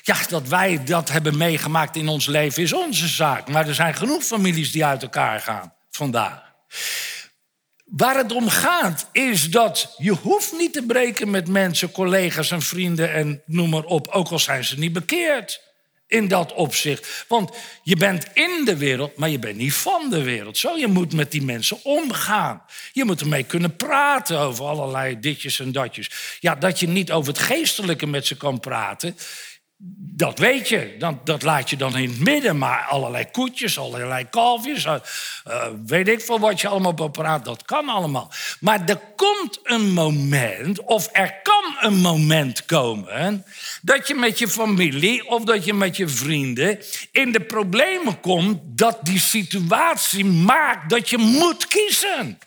ja, 0.02 0.18
dat 0.28 0.48
wij 0.48 0.84
dat 0.84 1.10
hebben 1.10 1.38
meegemaakt 1.38 1.96
in 1.96 2.08
ons 2.08 2.26
leven 2.26 2.64
is 2.64 2.74
onze 2.74 3.08
zaak. 3.08 3.48
Maar 3.48 3.68
er 3.68 3.76
zijn 3.76 3.96
genoeg 3.96 4.24
families 4.24 4.72
die 4.72 4.86
uit 4.86 5.02
elkaar 5.02 5.40
gaan 5.40 5.74
vandaag. 5.90 6.54
Waar 7.86 8.18
het 8.18 8.32
om 8.32 8.50
gaat 8.50 9.08
is 9.12 9.50
dat 9.50 9.96
je 9.98 10.12
hoeft 10.12 10.52
niet 10.52 10.74
te 10.74 10.84
breken 10.84 11.30
met 11.30 11.48
mensen, 11.48 11.92
collega's 11.92 12.52
en 12.52 12.62
vrienden 12.62 13.14
en 13.14 13.42
noem 13.46 13.70
maar 13.70 13.84
op, 13.84 14.08
ook 14.08 14.30
al 14.30 14.40
zijn 14.40 14.64
ze 14.64 14.80
niet 14.80 14.94
bekeerd 14.94 15.71
in 16.12 16.28
dat 16.28 16.54
opzicht. 16.54 17.26
Want 17.28 17.58
je 17.84 17.95
bent 17.95 18.26
in 18.34 18.62
de 18.65 18.78
wereld, 18.78 19.17
maar 19.17 19.30
je 19.30 19.39
bent 19.39 19.58
niet 19.58 19.74
van 19.74 20.10
de 20.10 20.24
wereld. 20.24 20.58
Zo, 20.58 20.78
je 20.78 20.88
moet 20.88 21.13
met 21.13 21.32
die 21.32 21.41
mensen 21.41 21.84
omgaan. 21.84 22.62
Je 22.91 23.06
moet 23.06 23.21
ermee 23.21 23.43
kunnen 23.43 23.76
praten 23.76 24.39
over 24.39 24.65
allerlei 24.65 25.19
ditjes 25.19 25.60
en 25.60 25.71
datjes. 25.71 26.38
Ja, 26.39 26.56
dat 26.56 26.80
je 26.80 26.88
niet 26.88 27.12
over 27.12 27.34
het 27.34 27.41
geestelijke 27.41 28.08
met 28.08 28.28
ze 28.28 28.38
kan 28.38 28.60
praten. 28.60 29.17
Dat 30.13 30.39
weet 30.39 30.70
je, 30.70 30.96
dat, 31.00 31.26
dat 31.26 31.44
laat 31.44 31.70
je 31.70 31.78
dan 31.78 31.98
in 31.98 32.10
het 32.10 32.20
midden. 32.20 32.58
Maar 32.58 32.86
allerlei 32.89 33.26
koetjes, 33.32 33.80
allerlei 33.80 34.30
kalfjes, 34.30 34.86
uh, 34.86 35.00
weet 35.86 36.08
ik 36.08 36.22
veel 36.22 36.39
wat 36.39 36.62
je 36.62 36.67
allemaal 36.67 37.10
praat, 37.10 37.46
dat 37.46 37.63
kan 37.63 37.89
allemaal. 37.89 38.32
Maar 38.60 38.82
er 38.86 39.00
komt 39.15 39.60
een 39.63 39.94
moment, 39.94 40.82
of 40.84 41.10
er 41.12 41.39
kan 41.44 41.76
een 41.80 41.98
moment 41.98 42.65
komen, 42.65 43.46
dat 43.82 44.08
je 44.08 44.15
met 44.15 44.39
je 44.39 44.48
familie 44.48 45.28
of 45.28 45.44
dat 45.44 45.65
je 45.65 45.74
met 45.74 45.98
je 45.98 46.08
vrienden 46.08 46.80
in 47.12 47.32
de 47.32 47.41
problemen 47.41 48.20
komt 48.20 48.60
dat 48.63 49.00
die 49.02 49.20
situatie 49.20 50.26
maakt 50.26 50.89
dat 50.89 51.10
je 51.10 51.17
moet 51.17 51.67
kiezen 51.67 52.38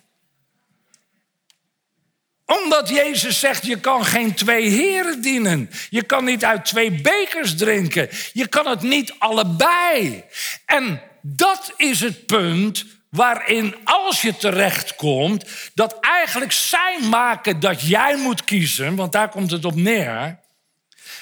omdat 2.63 2.89
Jezus 2.89 3.41
zegt, 3.41 3.67
je 3.67 3.81
kan 3.81 4.05
geen 4.05 4.35
twee 4.35 4.69
heren 4.69 5.23
dienen. 5.23 5.71
Je 5.91 6.03
kan 6.03 6.25
niet 6.25 6.45
uit 6.45 6.65
twee 6.65 6.91
bekers 6.91 7.57
drinken. 7.57 8.09
Je 8.33 8.47
kan 8.47 8.67
het 8.67 8.83
niet 8.83 9.15
allebei. 9.19 10.25
En 10.67 11.03
dat 11.23 11.73
is 11.77 12.01
het 12.01 12.27
punt 12.27 12.85
waarin 13.11 13.77
als 13.85 14.23
je 14.23 14.37
terechtkomt, 14.37 15.45
dat 15.75 15.97
eigenlijk 16.01 16.53
zij 16.53 16.99
maken 17.11 17.61
dat 17.61 17.81
jij 17.81 18.17
moet 18.17 18.45
kiezen, 18.45 18.97
want 18.97 19.13
daar 19.13 19.29
komt 19.29 19.51
het 19.51 19.65
op 19.65 19.75
neer. 19.75 20.39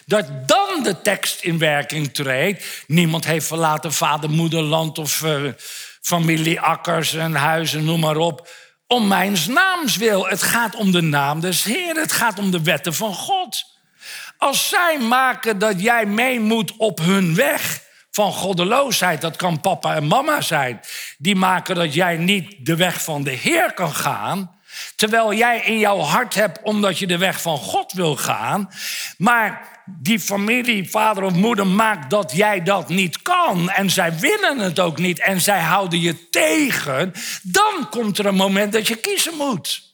Dat 0.06 0.48
dan 0.48 0.82
de 0.82 1.02
tekst 1.02 1.42
in 1.42 1.58
werking 1.58 2.14
treedt. 2.14 2.84
Niemand 2.86 3.24
heeft 3.24 3.46
verlaten 3.46 3.92
vader, 3.92 4.30
moeder, 4.30 4.62
land 4.62 4.98
of 4.98 5.22
uh, 5.22 5.52
familie, 6.00 6.60
akkers 6.60 7.14
en 7.14 7.34
huizen, 7.34 7.84
noem 7.84 8.00
maar 8.00 8.16
op 8.16 8.48
om 8.92 9.06
mijn 9.06 9.36
naams 9.48 9.96
wil. 9.96 10.26
Het 10.26 10.42
gaat 10.42 10.74
om 10.74 10.92
de 10.92 11.00
naam 11.00 11.40
des 11.40 11.64
Heeren. 11.64 12.02
Het 12.02 12.12
gaat 12.12 12.38
om 12.38 12.50
de 12.50 12.62
wetten 12.62 12.94
van 12.94 13.14
God. 13.14 13.64
Als 14.38 14.68
zij 14.68 14.98
maken 14.98 15.58
dat 15.58 15.80
jij 15.80 16.06
mee 16.06 16.40
moet 16.40 16.76
op 16.76 16.98
hun 16.98 17.34
weg 17.34 17.82
van 18.10 18.32
goddeloosheid, 18.32 19.20
dat 19.20 19.36
kan 19.36 19.60
papa 19.60 19.94
en 19.94 20.06
mama 20.06 20.40
zijn, 20.40 20.80
die 21.18 21.36
maken 21.36 21.74
dat 21.74 21.94
jij 21.94 22.16
niet 22.16 22.66
de 22.66 22.76
weg 22.76 23.02
van 23.02 23.22
de 23.22 23.30
Heer 23.30 23.72
kan 23.72 23.94
gaan, 23.94 24.50
terwijl 24.96 25.34
jij 25.34 25.60
in 25.60 25.78
jouw 25.78 25.98
hart 25.98 26.34
hebt 26.34 26.62
omdat 26.62 26.98
je 26.98 27.06
de 27.06 27.18
weg 27.18 27.42
van 27.42 27.56
God 27.56 27.92
wil 27.92 28.16
gaan, 28.16 28.70
maar 29.16 29.71
die 29.84 30.20
familie, 30.20 30.90
vader 30.90 31.22
of 31.22 31.34
moeder, 31.34 31.66
maakt 31.66 32.10
dat 32.10 32.32
jij 32.36 32.62
dat 32.62 32.88
niet 32.88 33.22
kan. 33.22 33.70
En 33.70 33.90
zij 33.90 34.18
willen 34.18 34.58
het 34.58 34.80
ook 34.80 34.98
niet. 34.98 35.20
En 35.20 35.40
zij 35.40 35.60
houden 35.60 36.00
je 36.00 36.28
tegen. 36.28 37.12
Dan 37.42 37.88
komt 37.90 38.18
er 38.18 38.26
een 38.26 38.34
moment 38.34 38.72
dat 38.72 38.88
je 38.88 38.96
kiezen 38.96 39.36
moet. 39.36 39.91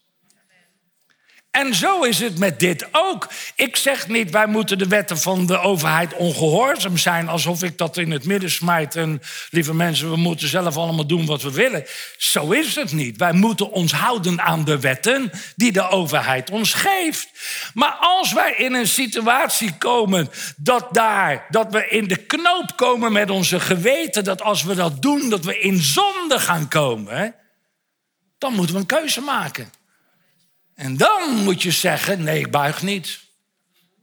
En 1.50 1.74
zo 1.74 2.02
is 2.02 2.18
het 2.18 2.38
met 2.38 2.61
dit 2.61 2.88
ook. 2.92 3.28
Ik 3.56 3.76
zeg 3.76 4.08
niet, 4.08 4.30
wij 4.30 4.46
moeten 4.46 4.78
de 4.78 4.88
wetten 4.88 5.18
van 5.18 5.46
de 5.46 5.58
overheid 5.58 6.14
ongehoorzaam 6.14 6.96
zijn, 6.96 7.28
alsof 7.28 7.62
ik 7.62 7.78
dat 7.78 7.96
in 7.96 8.11
het 8.11 8.24
midden 8.24 8.50
smijt. 8.50 8.96
En 8.96 9.22
lieve 9.50 9.74
mensen, 9.74 10.11
we 10.11 10.16
moeten 10.16 10.48
zelf 10.48 10.76
allemaal 10.76 11.06
doen 11.06 11.26
wat 11.26 11.42
we 11.42 11.52
willen. 11.52 11.84
Zo 12.16 12.50
is 12.50 12.74
het 12.74 12.92
niet. 12.92 13.16
Wij 13.16 13.32
moeten 13.32 13.70
ons 13.70 13.92
houden 13.92 14.40
aan 14.40 14.64
de 14.64 14.80
wetten 14.80 15.30
die 15.56 15.72
de 15.72 15.88
overheid 15.88 16.50
ons 16.50 16.72
geeft. 16.74 17.28
Maar 17.74 17.96
als 18.00 18.32
wij 18.32 18.54
in 18.56 18.74
een 18.74 18.88
situatie 18.88 19.78
komen 19.78 20.30
dat 20.56 20.88
daar, 20.94 21.46
dat 21.48 21.72
we 21.72 21.88
in 21.88 22.08
de 22.08 22.16
knoop 22.16 22.72
komen 22.76 23.12
met 23.12 23.30
onze 23.30 23.61
geweten, 23.61 24.24
dat 24.24 24.42
als 24.42 24.62
we 24.62 24.74
dat 24.74 25.02
doen, 25.02 25.30
dat 25.30 25.44
we 25.44 25.58
in 25.58 25.78
zonde 25.82 26.38
gaan 26.38 26.68
komen, 26.68 27.34
dan 28.38 28.54
moeten 28.54 28.74
we 28.74 28.80
een 28.80 28.87
keuze 28.87 29.20
maken. 29.20 29.78
En 30.79 30.97
dan 30.97 31.37
moet 31.45 31.62
je 31.62 31.71
zeggen: 31.71 32.23
nee, 32.23 32.38
ik 32.38 32.51
buig 32.51 32.83
niet. 32.83 33.21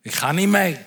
Ik 0.02 0.14
ga 0.14 0.32
niet 0.32 0.50
mee. 0.50 0.78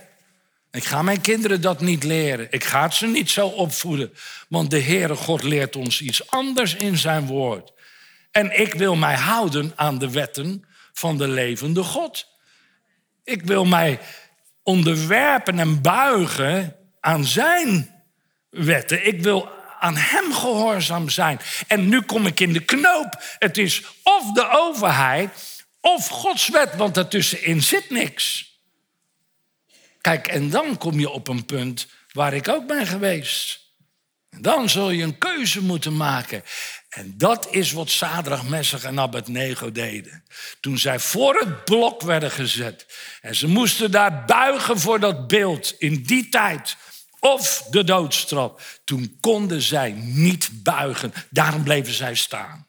Ik 0.71 0.85
ga 0.85 1.03
mijn 1.03 1.21
kinderen 1.21 1.61
dat 1.61 1.81
niet 1.81 2.05
leren. 2.05 2.47
Ik 2.51 2.65
ga 2.65 2.91
ze 2.91 3.07
niet 3.07 3.31
zo 3.31 3.47
opvoeden. 3.47 4.13
Want 4.49 4.71
de 4.71 4.83
Heere 4.83 5.15
God 5.15 5.43
leert 5.43 5.77
ons 5.77 6.01
iets 6.01 6.31
anders 6.31 6.75
in 6.75 6.97
zijn 6.97 7.27
woord. 7.27 7.73
En 8.31 8.61
ik 8.61 8.75
wil 8.75 8.97
mij 8.97 9.15
houden 9.15 9.73
aan 9.77 9.99
de 9.99 10.11
wetten 10.11 10.65
van 10.93 11.19
de 11.19 11.29
levende 11.29 11.83
God. 11.83 12.27
Ik 13.25 13.43
wil 13.43 13.65
mij 13.65 13.99
onderwerpen 14.63 15.59
en 15.59 15.83
buigen 15.83 16.77
aan 17.01 17.25
zijn 17.25 18.03
wetten. 18.51 19.07
Ik 19.07 19.23
wil 19.23 19.49
aan 19.81 19.97
hem 19.97 20.33
gehoorzaam 20.33 21.09
zijn. 21.09 21.41
En 21.67 21.89
nu 21.89 22.01
kom 22.01 22.27
ik 22.27 22.41
in 22.41 22.53
de 22.53 22.65
knoop. 22.65 23.23
Het 23.39 23.59
is 23.59 23.83
of 24.03 24.33
de 24.33 24.49
overheid 24.51 25.57
of 25.81 26.09
Gods 26.09 26.49
wet, 26.49 26.77
want 26.77 26.95
daartussenin 26.95 27.63
zit 27.63 27.91
niks. 27.91 28.47
Kijk, 30.01 30.27
en 30.27 30.51
dan 30.51 30.79
kom 30.79 31.01
je 31.01 31.11
op 31.11 31.29
een 31.29 31.45
punt 31.45 31.87
waar 32.13 32.35
ik 32.35 32.49
ook 32.49 32.67
ben 32.67 32.87
geweest. 32.87 33.67
Dan 34.31 34.69
zul 34.69 34.91
je 34.91 35.03
een 35.03 35.19
keuze 35.19 35.63
moeten 35.63 35.97
maken. 35.97 36.43
En 36.89 37.15
dat 37.17 37.49
is 37.51 37.73
wat 37.73 37.91
Sadrach, 37.91 38.49
Messach 38.49 38.85
en 38.85 39.01
Abednego 39.01 39.73
deden. 39.73 40.25
Toen 40.61 40.79
zij 40.79 40.99
voor 40.99 41.35
het 41.35 41.65
blok 41.65 42.03
werden 42.03 42.31
gezet. 42.31 42.87
En 43.21 43.35
ze 43.35 43.47
moesten 43.47 43.91
daar 43.91 44.25
buigen 44.25 44.79
voor 44.79 45.01
dat 45.01 45.27
beeld 45.27 45.75
in 45.79 46.03
die 46.03 46.29
tijd. 46.29 46.77
Of 47.21 47.67
de 47.71 47.85
doodstraf. 47.85 48.81
Toen 48.85 49.17
konden 49.21 49.63
zij 49.63 49.91
niet 49.97 50.51
buigen. 50.53 51.13
Daarom 51.31 51.63
bleven 51.63 51.93
zij 51.93 52.15
staan. 52.15 52.68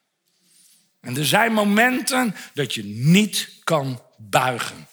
En 1.02 1.18
er 1.18 1.26
zijn 1.26 1.54
momenten 1.54 2.36
dat 2.54 2.74
je 2.74 2.84
niet 2.86 3.50
kan 3.64 4.02
buigen. 4.18 4.88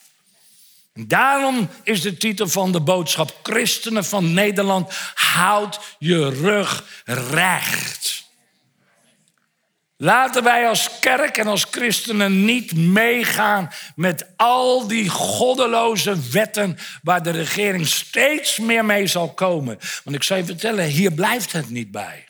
En 0.93 1.07
daarom 1.07 1.69
is 1.83 2.01
de 2.01 2.17
titel 2.17 2.47
van 2.47 2.71
de 2.71 2.81
boodschap: 2.81 3.39
Christenen 3.43 4.05
van 4.05 4.33
Nederland, 4.33 4.93
houd 5.13 5.79
je 5.99 6.29
rug 6.29 7.03
recht. 7.05 8.25
Laten 9.99 10.43
wij 10.43 10.67
als 10.67 10.89
kerk 10.99 11.37
en 11.37 11.47
als 11.47 11.65
christenen 11.71 12.45
niet 12.45 12.75
meegaan 12.75 13.69
met 13.95 14.25
al 14.35 14.87
die 14.87 15.09
goddeloze 15.09 16.29
wetten 16.31 16.77
waar 17.01 17.23
de 17.23 17.31
regering 17.31 17.87
steeds 17.87 18.57
meer 18.57 18.85
mee 18.85 19.07
zal 19.07 19.33
komen. 19.33 19.79
Want 20.03 20.15
ik 20.15 20.23
zou 20.23 20.39
je 20.39 20.45
vertellen, 20.45 20.85
hier 20.85 21.11
blijft 21.11 21.51
het 21.51 21.69
niet 21.69 21.91
bij. 21.91 22.27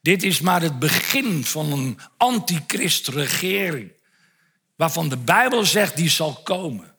Dit 0.00 0.22
is 0.22 0.40
maar 0.40 0.62
het 0.62 0.78
begin 0.78 1.44
van 1.44 1.72
een 1.72 1.98
antichrist-regering, 2.16 3.92
waarvan 4.76 5.08
de 5.08 5.16
Bijbel 5.16 5.64
zegt 5.64 5.96
die 5.96 6.10
zal 6.10 6.34
komen. 6.34 6.94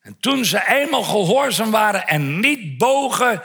En 0.00 0.16
toen 0.20 0.44
ze 0.44 0.66
eenmaal 0.68 1.02
gehoorzaam 1.02 1.70
waren 1.70 2.06
en 2.06 2.40
niet 2.40 2.78
bogen, 2.78 3.42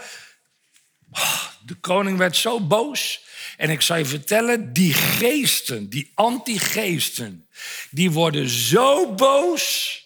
oh, 1.11 1.45
de 1.65 1.75
koning 1.75 2.17
werd 2.17 2.35
zo 2.35 2.59
boos 2.59 3.21
en 3.57 3.69
ik 3.69 3.81
zal 3.81 3.97
je 3.97 4.05
vertellen, 4.05 4.73
die 4.73 4.93
geesten, 4.93 5.89
die 5.89 6.11
antigeesten, 6.13 7.47
die 7.89 8.11
worden 8.11 8.49
zo 8.49 9.13
boos. 9.13 10.01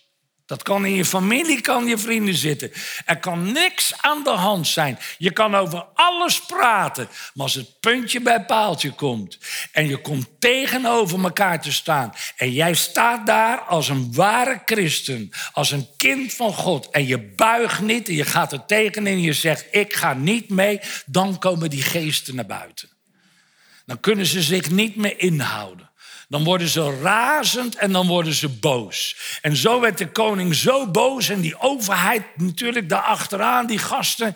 Dat 0.47 0.63
kan 0.63 0.85
in 0.85 0.93
je 0.93 1.05
familie, 1.05 1.61
kan 1.61 1.85
je 1.85 1.97
vrienden 1.97 2.35
zitten. 2.35 2.71
Er 3.05 3.19
kan 3.19 3.51
niks 3.51 3.93
aan 4.01 4.23
de 4.23 4.29
hand 4.29 4.67
zijn. 4.67 4.99
Je 5.17 5.31
kan 5.31 5.55
over 5.55 5.85
alles 5.93 6.41
praten. 6.45 7.09
Maar 7.33 7.43
als 7.43 7.53
het 7.53 7.79
puntje 7.79 8.21
bij 8.21 8.45
paaltje 8.45 8.91
komt 8.91 9.37
en 9.71 9.87
je 9.87 9.97
komt 9.97 10.27
tegenover 10.39 11.23
elkaar 11.23 11.61
te 11.61 11.71
staan 11.71 12.13
en 12.37 12.51
jij 12.51 12.73
staat 12.73 13.25
daar 13.25 13.59
als 13.59 13.89
een 13.89 14.13
ware 14.13 14.61
christen, 14.65 15.29
als 15.51 15.71
een 15.71 15.87
kind 15.97 16.33
van 16.33 16.53
God 16.53 16.89
en 16.89 17.07
je 17.07 17.19
buigt 17.19 17.81
niet 17.81 18.07
en 18.07 18.15
je 18.15 18.25
gaat 18.25 18.51
er 18.51 18.65
tegenin 18.65 19.13
en 19.13 19.21
je 19.21 19.33
zegt 19.33 19.65
ik 19.71 19.95
ga 19.95 20.13
niet 20.13 20.49
mee, 20.49 20.79
dan 21.05 21.39
komen 21.39 21.69
die 21.69 21.81
geesten 21.81 22.35
naar 22.35 22.45
buiten. 22.45 22.89
Dan 23.85 23.99
kunnen 23.99 24.25
ze 24.25 24.41
zich 24.41 24.69
niet 24.69 24.95
meer 24.95 25.19
inhouden. 25.19 25.86
Dan 26.27 26.43
worden 26.43 26.67
ze 26.67 26.99
razend 27.01 27.75
en 27.75 27.91
dan 27.91 28.07
worden 28.07 28.33
ze 28.33 28.49
boos. 28.49 29.17
En 29.41 29.55
zo 29.55 29.79
werd 29.79 29.97
de 29.97 30.11
koning 30.11 30.55
zo 30.55 30.87
boos 30.87 31.29
en 31.29 31.41
die 31.41 31.59
overheid 31.59 32.23
natuurlijk 32.35 32.89
daarachteraan, 32.89 33.67
die 33.67 33.77
gasten. 33.77 34.35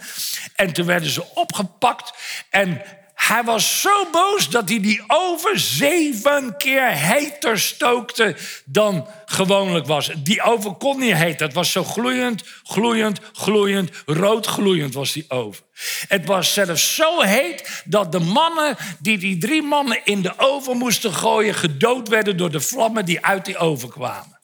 En 0.55 0.73
toen 0.73 0.85
werden 0.85 1.09
ze 1.09 1.33
opgepakt 1.33 2.13
en 2.49 2.81
hij 3.27 3.43
was 3.43 3.81
zo 3.81 4.09
boos 4.11 4.49
dat 4.49 4.69
hij 4.69 4.79
die 4.79 5.03
oven 5.07 5.59
zeven 5.59 6.57
keer 6.57 6.87
heter 6.87 7.59
stookte 7.59 8.35
dan 8.65 9.07
gewoonlijk 9.25 9.85
was. 9.85 10.11
Die 10.17 10.41
oven 10.41 10.77
kon 10.77 10.99
niet 10.99 11.15
heet. 11.15 11.39
Het 11.39 11.53
was 11.53 11.71
zo 11.71 11.83
gloeiend, 11.83 12.43
gloeiend, 12.63 13.19
gloeiend, 13.33 13.89
rood 14.05 14.45
gloeiend 14.45 14.93
was 14.93 15.11
die 15.11 15.25
oven. 15.27 15.63
Het 16.07 16.25
was 16.25 16.53
zelfs 16.53 16.95
zo 16.95 17.21
heet 17.21 17.83
dat 17.85 18.11
de 18.11 18.19
mannen 18.19 18.77
die 18.99 19.17
die 19.17 19.37
drie 19.37 19.61
mannen 19.61 20.01
in 20.03 20.21
de 20.21 20.33
oven 20.37 20.77
moesten 20.77 21.13
gooien... 21.13 21.53
gedood 21.53 22.07
werden 22.07 22.37
door 22.37 22.51
de 22.51 22.61
vlammen 22.61 23.05
die 23.05 23.25
uit 23.25 23.45
die 23.45 23.57
oven 23.57 23.89
kwamen. 23.89 24.39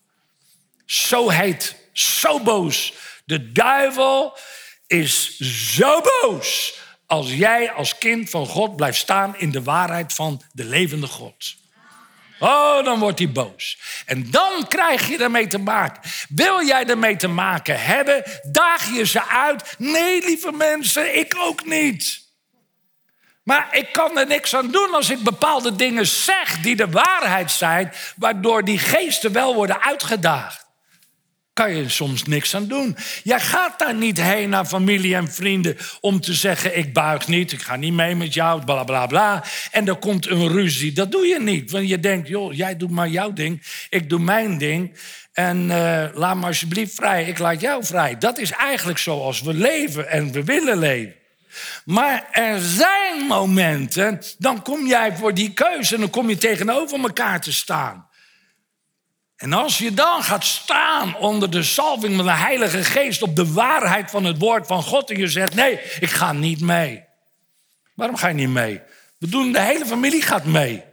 Zo 0.85 1.29
heet, 1.29 1.75
zo 1.93 2.39
boos. 2.39 2.93
De 3.25 3.51
duivel 3.51 4.37
is 4.87 5.37
zo 5.75 6.01
boos 6.01 6.75
als 7.07 7.33
jij 7.33 7.71
als 7.71 7.97
kind 7.97 8.29
van 8.29 8.45
God 8.45 8.75
blijft 8.75 8.97
staan 8.97 9.37
in 9.37 9.51
de 9.51 9.63
waarheid 9.63 10.13
van 10.13 10.41
de 10.51 10.65
levende 10.65 11.07
God. 11.07 11.55
Oh, 12.39 12.83
dan 12.83 12.99
wordt 12.99 13.19
hij 13.19 13.31
boos. 13.31 13.77
En 14.05 14.31
dan 14.31 14.67
krijg 14.67 15.07
je 15.07 15.17
ermee 15.17 15.47
te 15.47 15.57
maken. 15.57 16.01
Wil 16.29 16.65
jij 16.65 16.85
ermee 16.85 17.15
te 17.15 17.27
maken 17.27 17.83
hebben? 17.83 18.23
Daag 18.51 18.95
je 18.95 19.05
ze 19.05 19.27
uit? 19.27 19.75
Nee, 19.77 20.25
lieve 20.25 20.51
mensen, 20.51 21.17
ik 21.17 21.35
ook 21.37 21.65
niet. 21.65 22.25
Maar 23.43 23.67
ik 23.71 23.91
kan 23.91 24.17
er 24.17 24.27
niks 24.27 24.55
aan 24.55 24.71
doen 24.71 24.93
als 24.93 25.09
ik 25.09 25.19
bepaalde 25.19 25.75
dingen 25.75 26.07
zeg 26.07 26.59
die 26.59 26.75
de 26.75 26.89
waarheid 26.89 27.51
zijn, 27.51 27.93
waardoor 28.15 28.63
die 28.63 28.79
geesten 28.79 29.31
wel 29.31 29.55
worden 29.55 29.81
uitgedaagd 29.81 30.66
kan 31.57 31.75
je 31.75 31.89
soms 31.89 32.23
niks 32.23 32.55
aan 32.55 32.67
doen. 32.67 32.97
Jij 33.23 33.39
gaat 33.39 33.79
daar 33.79 33.95
niet 33.95 34.21
heen 34.21 34.49
naar 34.49 34.65
familie 34.65 35.15
en 35.15 35.31
vrienden 35.31 35.77
om 36.01 36.21
te 36.21 36.33
zeggen: 36.33 36.77
ik 36.77 36.93
buig 36.93 37.27
niet, 37.27 37.51
ik 37.51 37.61
ga 37.61 37.75
niet 37.75 37.93
mee 37.93 38.15
met 38.15 38.33
jou, 38.33 38.63
bla 38.65 38.83
bla 38.83 39.05
bla. 39.05 39.43
En 39.71 39.87
er 39.87 39.95
komt 39.95 40.27
een 40.27 40.47
ruzie. 40.47 40.93
Dat 40.93 41.11
doe 41.11 41.25
je 41.25 41.39
niet. 41.39 41.71
Want 41.71 41.89
je 41.89 41.99
denkt: 41.99 42.27
joh, 42.27 42.53
jij 42.53 42.77
doet 42.77 42.91
maar 42.91 43.07
jouw 43.07 43.33
ding, 43.33 43.61
ik 43.89 44.09
doe 44.09 44.19
mijn 44.19 44.57
ding. 44.57 44.97
En 45.33 45.63
uh, 45.69 46.03
laat 46.13 46.35
me 46.35 46.45
alsjeblieft 46.45 46.95
vrij, 46.95 47.23
ik 47.23 47.37
laat 47.37 47.61
jou 47.61 47.85
vrij. 47.85 48.17
Dat 48.17 48.37
is 48.37 48.51
eigenlijk 48.51 48.97
zoals 48.97 49.41
we 49.41 49.53
leven 49.53 50.09
en 50.09 50.31
we 50.31 50.43
willen 50.43 50.77
leven. 50.77 51.15
Maar 51.85 52.27
er 52.31 52.59
zijn 52.59 53.27
momenten, 53.27 54.21
dan 54.37 54.61
kom 54.61 54.87
jij 54.87 55.15
voor 55.15 55.33
die 55.33 55.53
keuze 55.53 55.93
en 55.93 55.99
dan 55.99 56.09
kom 56.09 56.29
je 56.29 56.37
tegenover 56.37 56.99
elkaar 56.99 57.41
te 57.41 57.53
staan. 57.53 58.06
En 59.37 59.53
als 59.53 59.77
je 59.77 59.93
dan 59.93 60.23
gaat 60.23 60.43
staan 60.43 61.17
onder 61.17 61.49
de 61.49 61.63
salving 61.63 62.15
van 62.15 62.25
de 62.25 62.31
Heilige 62.31 62.83
Geest 62.83 63.21
op 63.21 63.35
de 63.35 63.53
waarheid 63.53 64.11
van 64.11 64.23
het 64.23 64.37
woord 64.37 64.67
van 64.67 64.83
God 64.83 65.09
en 65.09 65.17
je 65.17 65.27
zegt: 65.27 65.53
nee, 65.53 65.79
ik 65.99 66.09
ga 66.09 66.31
niet 66.31 66.61
mee. 66.61 67.03
Waarom 67.93 68.15
ga 68.15 68.27
je 68.27 68.33
niet 68.33 68.49
mee? 68.49 68.81
We 69.17 69.27
doen, 69.27 69.51
de 69.51 69.61
hele 69.61 69.85
familie 69.85 70.21
gaat 70.21 70.45
mee. 70.45 70.83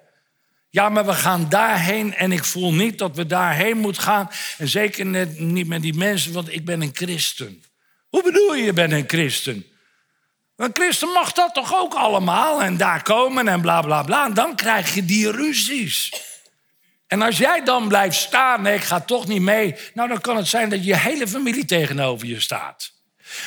Ja, 0.70 0.88
maar 0.88 1.06
we 1.06 1.12
gaan 1.12 1.48
daarheen 1.48 2.14
en 2.14 2.32
ik 2.32 2.44
voel 2.44 2.72
niet 2.72 2.98
dat 2.98 3.16
we 3.16 3.26
daarheen 3.26 3.78
moeten 3.78 4.02
gaan. 4.02 4.30
En 4.58 4.68
zeker 4.68 5.26
niet 5.38 5.66
met 5.66 5.82
die 5.82 5.94
mensen, 5.94 6.32
want 6.32 6.52
ik 6.52 6.64
ben 6.64 6.82
een 6.82 6.90
christen. 6.92 7.64
Hoe 8.08 8.22
bedoel 8.22 8.54
je, 8.54 8.64
je 8.64 8.72
bent 8.72 8.92
een 8.92 9.04
christen? 9.06 9.66
Een 10.56 10.70
christen 10.72 11.08
mag 11.08 11.32
dat 11.32 11.54
toch 11.54 11.74
ook 11.74 11.94
allemaal 11.94 12.62
en 12.62 12.76
daar 12.76 13.02
komen 13.02 13.48
en 13.48 13.60
bla 13.60 13.82
bla 13.82 14.02
bla. 14.02 14.24
En 14.24 14.34
dan 14.34 14.56
krijg 14.56 14.94
je 14.94 15.04
die 15.04 15.30
ruzies. 15.30 16.12
En 17.06 17.22
als 17.22 17.38
jij 17.38 17.64
dan 17.64 17.88
blijft 17.88 18.16
staan, 18.16 18.66
ik 18.66 18.82
ga 18.82 19.00
toch 19.00 19.26
niet 19.26 19.42
mee, 19.42 19.74
nou 19.94 20.08
dan 20.08 20.20
kan 20.20 20.36
het 20.36 20.46
zijn 20.46 20.68
dat 20.68 20.84
je 20.84 20.96
hele 20.96 21.28
familie 21.28 21.64
tegenover 21.64 22.26
je 22.26 22.40
staat. 22.40 22.92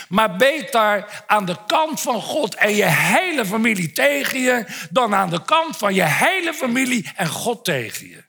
Maar 0.09 0.35
beter 0.35 1.23
aan 1.27 1.45
de 1.45 1.57
kant 1.67 2.01
van 2.01 2.21
God 2.21 2.55
en 2.55 2.75
je 2.75 2.85
hele 2.85 3.45
familie 3.45 3.91
tegen 3.91 4.39
je, 4.39 4.65
dan 4.89 5.15
aan 5.15 5.29
de 5.29 5.41
kant 5.45 5.77
van 5.77 5.93
je 5.93 6.03
hele 6.03 6.53
familie 6.53 7.11
en 7.15 7.27
God 7.27 7.63
tegen 7.63 8.07
je. 8.07 8.25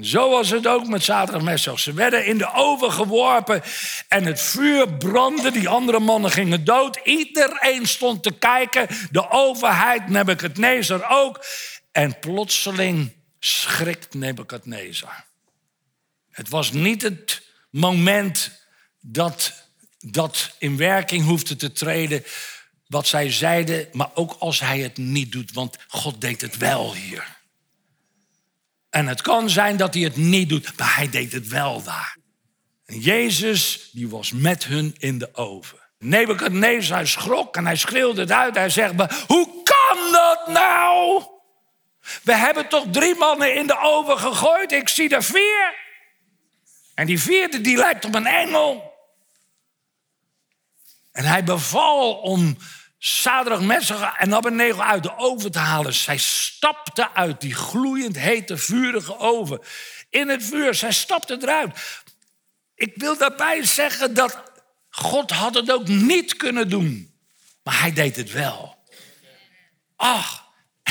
Zo 0.00 0.30
was 0.30 0.50
het 0.50 0.66
ook 0.66 0.86
met 0.86 1.02
zaterdagmiddag. 1.02 1.80
Ze 1.80 1.92
werden 1.92 2.26
in 2.26 2.38
de 2.38 2.52
oven 2.52 2.92
geworpen 2.92 3.62
en 4.08 4.24
het 4.24 4.40
vuur 4.40 4.94
brandde. 4.94 5.50
Die 5.50 5.68
andere 5.68 5.98
mannen 5.98 6.30
gingen 6.30 6.64
dood. 6.64 7.00
Iedereen 7.04 7.86
stond 7.86 8.22
te 8.22 8.30
kijken. 8.30 8.86
De 9.10 9.30
overheid, 9.30 10.08
Nebuchadnezzar 10.08 11.10
ook. 11.10 11.44
En 11.92 12.18
plotseling 12.18 13.12
schrikt 13.44 14.14
Nebukadnezar. 14.14 15.24
Het 16.30 16.48
was 16.48 16.72
niet 16.72 17.02
het 17.02 17.42
moment 17.70 18.52
dat 19.00 19.66
dat 19.98 20.54
in 20.58 20.76
werking 20.76 21.24
hoefde 21.24 21.56
te 21.56 21.72
treden 21.72 22.24
wat 22.86 23.06
zij 23.06 23.32
zeiden, 23.32 23.88
maar 23.92 24.10
ook 24.14 24.36
als 24.38 24.60
hij 24.60 24.80
het 24.80 24.96
niet 24.96 25.32
doet, 25.32 25.52
want 25.52 25.76
God 25.88 26.20
deed 26.20 26.40
het 26.40 26.56
wel 26.56 26.94
hier. 26.94 27.40
En 28.90 29.06
het 29.06 29.20
kan 29.20 29.50
zijn 29.50 29.76
dat 29.76 29.94
hij 29.94 30.02
het 30.02 30.16
niet 30.16 30.48
doet, 30.48 30.78
maar 30.78 30.96
hij 30.96 31.10
deed 31.10 31.32
het 31.32 31.48
wel 31.48 31.82
daar. 31.82 32.16
En 32.84 32.98
Jezus, 32.98 33.88
die 33.92 34.08
was 34.08 34.32
met 34.32 34.64
hun 34.64 34.94
in 34.98 35.18
de 35.18 35.34
oven. 35.34 35.78
Nebukadnezar 35.98 37.06
schrok 37.06 37.56
en 37.56 37.66
hij 37.66 37.76
schreeuwde 37.76 38.20
het 38.20 38.32
uit. 38.32 38.54
Hij 38.54 38.70
zegt, 38.70 38.94
maar 38.94 39.24
hoe 39.26 39.62
kan 39.62 40.12
dat 40.12 40.46
nou? 40.48 41.22
We 42.22 42.34
hebben 42.34 42.68
toch 42.68 42.86
drie 42.90 43.14
mannen 43.14 43.54
in 43.54 43.66
de 43.66 43.78
oven 43.78 44.18
gegooid. 44.18 44.72
Ik 44.72 44.88
zie 44.88 45.08
er 45.08 45.24
vier. 45.24 45.74
En 46.94 47.06
die 47.06 47.20
vierde 47.20 47.60
die 47.60 47.76
lijkt 47.76 48.04
op 48.04 48.14
een 48.14 48.26
engel. 48.26 48.92
En 51.12 51.24
hij 51.24 51.44
beval 51.44 52.14
om 52.14 52.56
Sadrach, 52.98 53.60
Messach 53.60 54.16
en 54.16 54.34
Abednego 54.34 54.80
uit 54.80 55.02
de 55.02 55.16
oven 55.16 55.50
te 55.52 55.58
halen. 55.58 55.94
Zij 55.94 56.18
stapte 56.18 57.12
uit 57.12 57.40
die 57.40 57.54
gloeiend 57.54 58.18
hete, 58.18 58.56
vurige 58.56 59.18
oven. 59.18 59.60
In 60.10 60.28
het 60.28 60.44
vuur, 60.44 60.74
zij 60.74 60.92
stapte 60.92 61.38
eruit. 61.40 62.02
Ik 62.74 62.92
wil 62.94 63.16
daarbij 63.16 63.64
zeggen 63.64 64.14
dat 64.14 64.42
God 64.90 65.30
had 65.30 65.54
het 65.54 65.72
ook 65.72 65.88
niet 65.88 66.36
kunnen 66.36 66.68
doen. 66.68 67.14
Maar 67.62 67.80
hij 67.80 67.92
deed 67.92 68.16
het 68.16 68.32
wel. 68.32 68.76
Ach, 69.96 70.41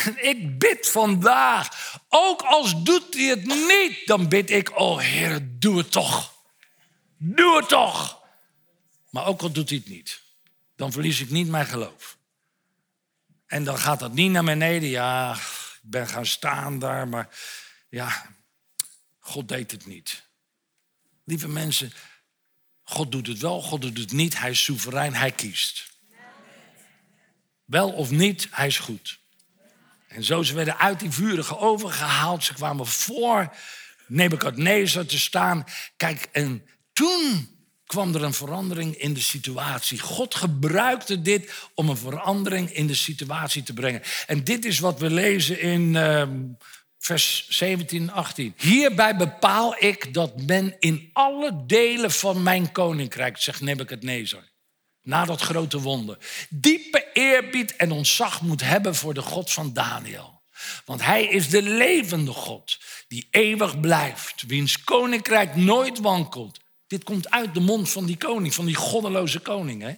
ik 0.06 0.60
bid 0.60 0.90
vandaag, 0.90 1.98
ook 2.10 2.42
als 2.42 2.84
doet 2.84 3.14
hij 3.14 3.24
het 3.24 3.46
niet, 3.46 4.02
dan 4.06 4.30
bid 4.30 4.50
ik, 4.50 4.80
oh 4.80 5.00
Heer, 5.00 5.48
doe 5.60 5.78
het 5.78 5.92
toch. 5.92 6.34
Doe 7.18 7.58
het 7.58 7.70
toch. 7.70 8.22
Maar 9.10 9.26
ook 9.26 9.42
al 9.42 9.52
doet 9.52 9.70
hij 9.70 9.78
het 9.78 9.88
niet, 9.88 10.22
dan 10.76 10.92
verlies 10.92 11.20
ik 11.20 11.30
niet 11.30 11.48
mijn 11.48 11.66
geloof. 11.66 12.18
En 13.46 13.64
dan 13.64 13.78
gaat 13.78 14.00
dat 14.00 14.14
niet 14.14 14.32
naar 14.32 14.44
beneden. 14.44 14.90
Ja, 14.90 15.34
ik 15.34 15.90
ben 15.90 16.08
gaan 16.08 16.26
staan 16.26 16.80
daar, 16.80 17.08
maar 17.08 17.30
ja, 17.90 18.26
God 19.20 19.48
deed 19.48 19.72
het 19.72 19.86
niet. 19.86 20.24
Lieve 21.24 21.48
mensen, 21.48 21.94
God 22.84 23.12
doet 23.12 23.28
het 23.28 23.40
wel, 23.40 23.62
God 23.62 23.82
doet 23.82 23.98
het 23.98 24.12
niet. 24.12 24.40
Hij 24.40 24.50
is 24.50 24.64
soeverein, 24.64 25.14
hij 25.14 25.32
kiest. 25.32 25.90
Wel 27.66 27.92
of 27.92 28.10
niet, 28.10 28.48
hij 28.52 28.68
is 28.68 28.78
goed. 28.78 29.20
En 30.12 30.24
zo 30.24 30.44
ze 30.44 30.54
werden 30.54 30.78
uit 30.78 31.00
die 31.00 31.12
vurige 31.12 31.58
oven 31.58 31.92
gehaald. 31.92 32.44
Ze 32.44 32.54
kwamen 32.54 32.88
voor 32.88 33.54
Nebukadnezar 34.08 35.06
te 35.06 35.20
staan. 35.20 35.64
Kijk, 35.98 36.28
en 36.32 36.66
toen 36.94 37.50
kwam 37.86 38.16
er 38.16 38.24
een 38.24 38.34
verandering 38.34 38.96
in 38.96 39.14
de 39.14 39.22
situatie. 39.22 40.00
God 40.00 40.36
gebruikte 40.36 41.22
dit 41.22 41.52
om 41.76 41.90
een 41.90 41.98
verandering 41.98 42.72
in 42.72 42.88
de 42.88 42.96
situatie 42.96 43.64
te 43.64 43.74
brengen. 43.74 44.02
En 44.28 44.44
dit 44.44 44.66
is 44.66 44.80
wat 44.80 45.00
we 45.00 45.10
lezen 45.10 45.60
in 45.60 45.94
uh, 45.94 46.24
vers 47.00 47.46
17, 47.50 48.12
18. 48.12 48.54
Hierbij 48.58 49.16
bepaal 49.16 49.76
ik 49.80 50.14
dat 50.14 50.42
men 50.42 50.76
in 50.80 51.10
alle 51.14 51.64
delen 51.68 52.12
van 52.12 52.44
mijn 52.44 52.72
koninkrijk, 52.72 53.38
zegt 53.38 53.62
Nebukadnezar, 53.62 54.44
na 55.02 55.26
dat 55.26 55.42
grote 55.42 55.80
wonder, 55.80 56.18
diepe 56.50 57.08
eerbied 57.14 57.76
en 57.76 57.92
ontzag 57.92 58.42
moet 58.42 58.62
hebben 58.62 58.96
voor 58.96 59.14
de 59.14 59.22
God 59.22 59.52
van 59.52 59.74
Daniel. 59.74 60.42
Want 60.86 61.02
hij 61.02 61.26
is 61.26 61.50
de 61.50 61.62
levende 61.62 62.32
God, 62.32 62.80
die 63.08 63.28
eeuwig 63.30 63.80
blijft, 63.80 64.44
wiens 64.48 64.84
koninkrijk 64.84 65.56
nooit 65.56 66.00
wankelt. 66.00 66.60
Dit 66.88 67.04
komt 67.04 67.30
uit 67.30 67.54
de 67.54 67.60
mond 67.60 67.90
van 67.90 68.06
die 68.06 68.18
koning, 68.18 68.54
van 68.54 68.66
die 68.66 68.76
goddeloze 68.76 69.40
koning. 69.40 69.82
Hè? 69.82 69.96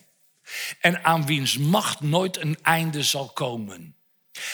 En 0.80 1.04
aan 1.04 1.26
wiens 1.26 1.58
macht 1.58 2.02
nooit 2.02 2.38
een 2.38 2.58
einde 2.62 3.04
zal 3.04 3.30
komen. 3.30 3.96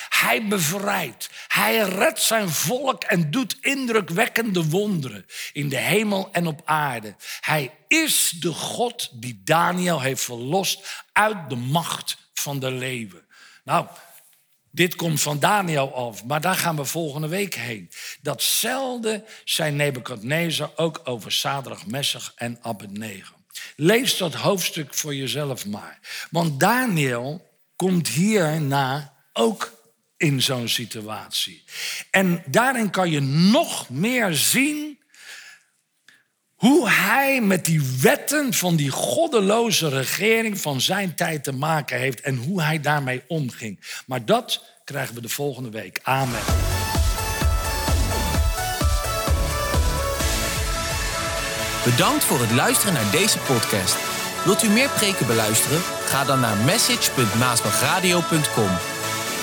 Hij 0.10 0.48
bevrijdt, 0.48 1.30
hij 1.48 1.78
redt 1.78 2.22
zijn 2.22 2.50
volk 2.50 3.04
en 3.04 3.32
doet 3.32 3.58
indrukwekkende 3.62 4.65
wonderen 4.65 5.26
in 5.54 5.70
de 5.70 5.78
hemel 5.78 6.30
en 6.32 6.48
op 6.48 6.62
aarde. 6.65 7.15
Hij 7.39 7.72
is 7.88 8.34
de 8.39 8.54
God 8.54 9.10
die 9.13 9.42
Daniel 9.44 10.02
heeft 10.02 10.24
verlost 10.24 11.04
uit 11.12 11.50
de 11.50 11.56
macht 11.56 12.18
van 12.34 12.60
de 12.60 12.72
leeuwen. 12.72 13.26
Nou, 13.63 13.88
dit 14.72 14.96
komt 14.96 15.22
van 15.22 15.39
Daniel 15.39 15.96
af, 15.96 16.24
maar 16.24 16.42
daar 16.42 16.56
gaan 16.56 16.76
we 16.76 16.86
volgende 16.86 17.28
week 17.28 17.56
heen. 17.56 17.92
Datzelfde 18.22 19.24
zei 19.44 19.72
Nebukadnezar 19.72 20.72
ook 20.76 21.02
over 21.04 21.32
Sadrach, 21.32 21.86
Messach 21.86 22.34
en 22.36 22.60
Abednego. 22.62 23.34
Lees 23.76 24.18
dat 24.18 24.34
hoofdstuk 24.34 24.94
voor 24.94 25.15
jezelf 25.15 25.65
maar. 25.65 26.00
Want 26.32 26.60
Daniel 26.60 27.48
komt 27.76 28.08
hierna 28.08 29.13
ook 29.39 29.71
in 30.17 30.41
zo'n 30.41 30.67
situatie. 30.67 31.63
En 32.12 32.43
daarin 32.45 32.89
kan 32.89 33.12
je 33.12 33.21
nog 33.21 33.89
meer 33.89 34.34
zien 34.34 34.99
hoe 36.56 36.89
hij 36.89 37.41
met 37.41 37.65
die 37.65 37.82
wetten 38.02 38.54
van 38.54 38.75
die 38.75 38.89
goddeloze 38.89 39.89
regering 39.89 40.62
van 40.62 40.82
zijn 40.82 41.15
tijd 41.15 41.43
te 41.43 41.52
maken 41.52 41.97
heeft 41.97 42.21
en 42.21 42.36
hoe 42.36 42.62
hij 42.62 42.82
daarmee 42.82 43.23
omging. 43.28 44.02
Maar 44.06 44.25
dat 44.25 44.63
krijgen 44.84 45.15
we 45.15 45.21
de 45.21 45.30
volgende 45.30 45.69
week. 45.69 45.99
Amen. 46.04 46.41
Bedankt 51.84 52.23
voor 52.23 52.39
het 52.39 52.52
luisteren 52.52 52.93
naar 52.93 53.12
deze 53.12 53.38
podcast. 53.38 53.97
Wilt 54.45 54.63
u 54.63 54.69
meer 54.69 54.89
preken 54.89 55.28
beluisteren? 55.28 55.82
Ga 55.82 56.23
dan 56.23 56.39
naar 56.39 56.58
message.maasbachradio.com. 56.58 58.99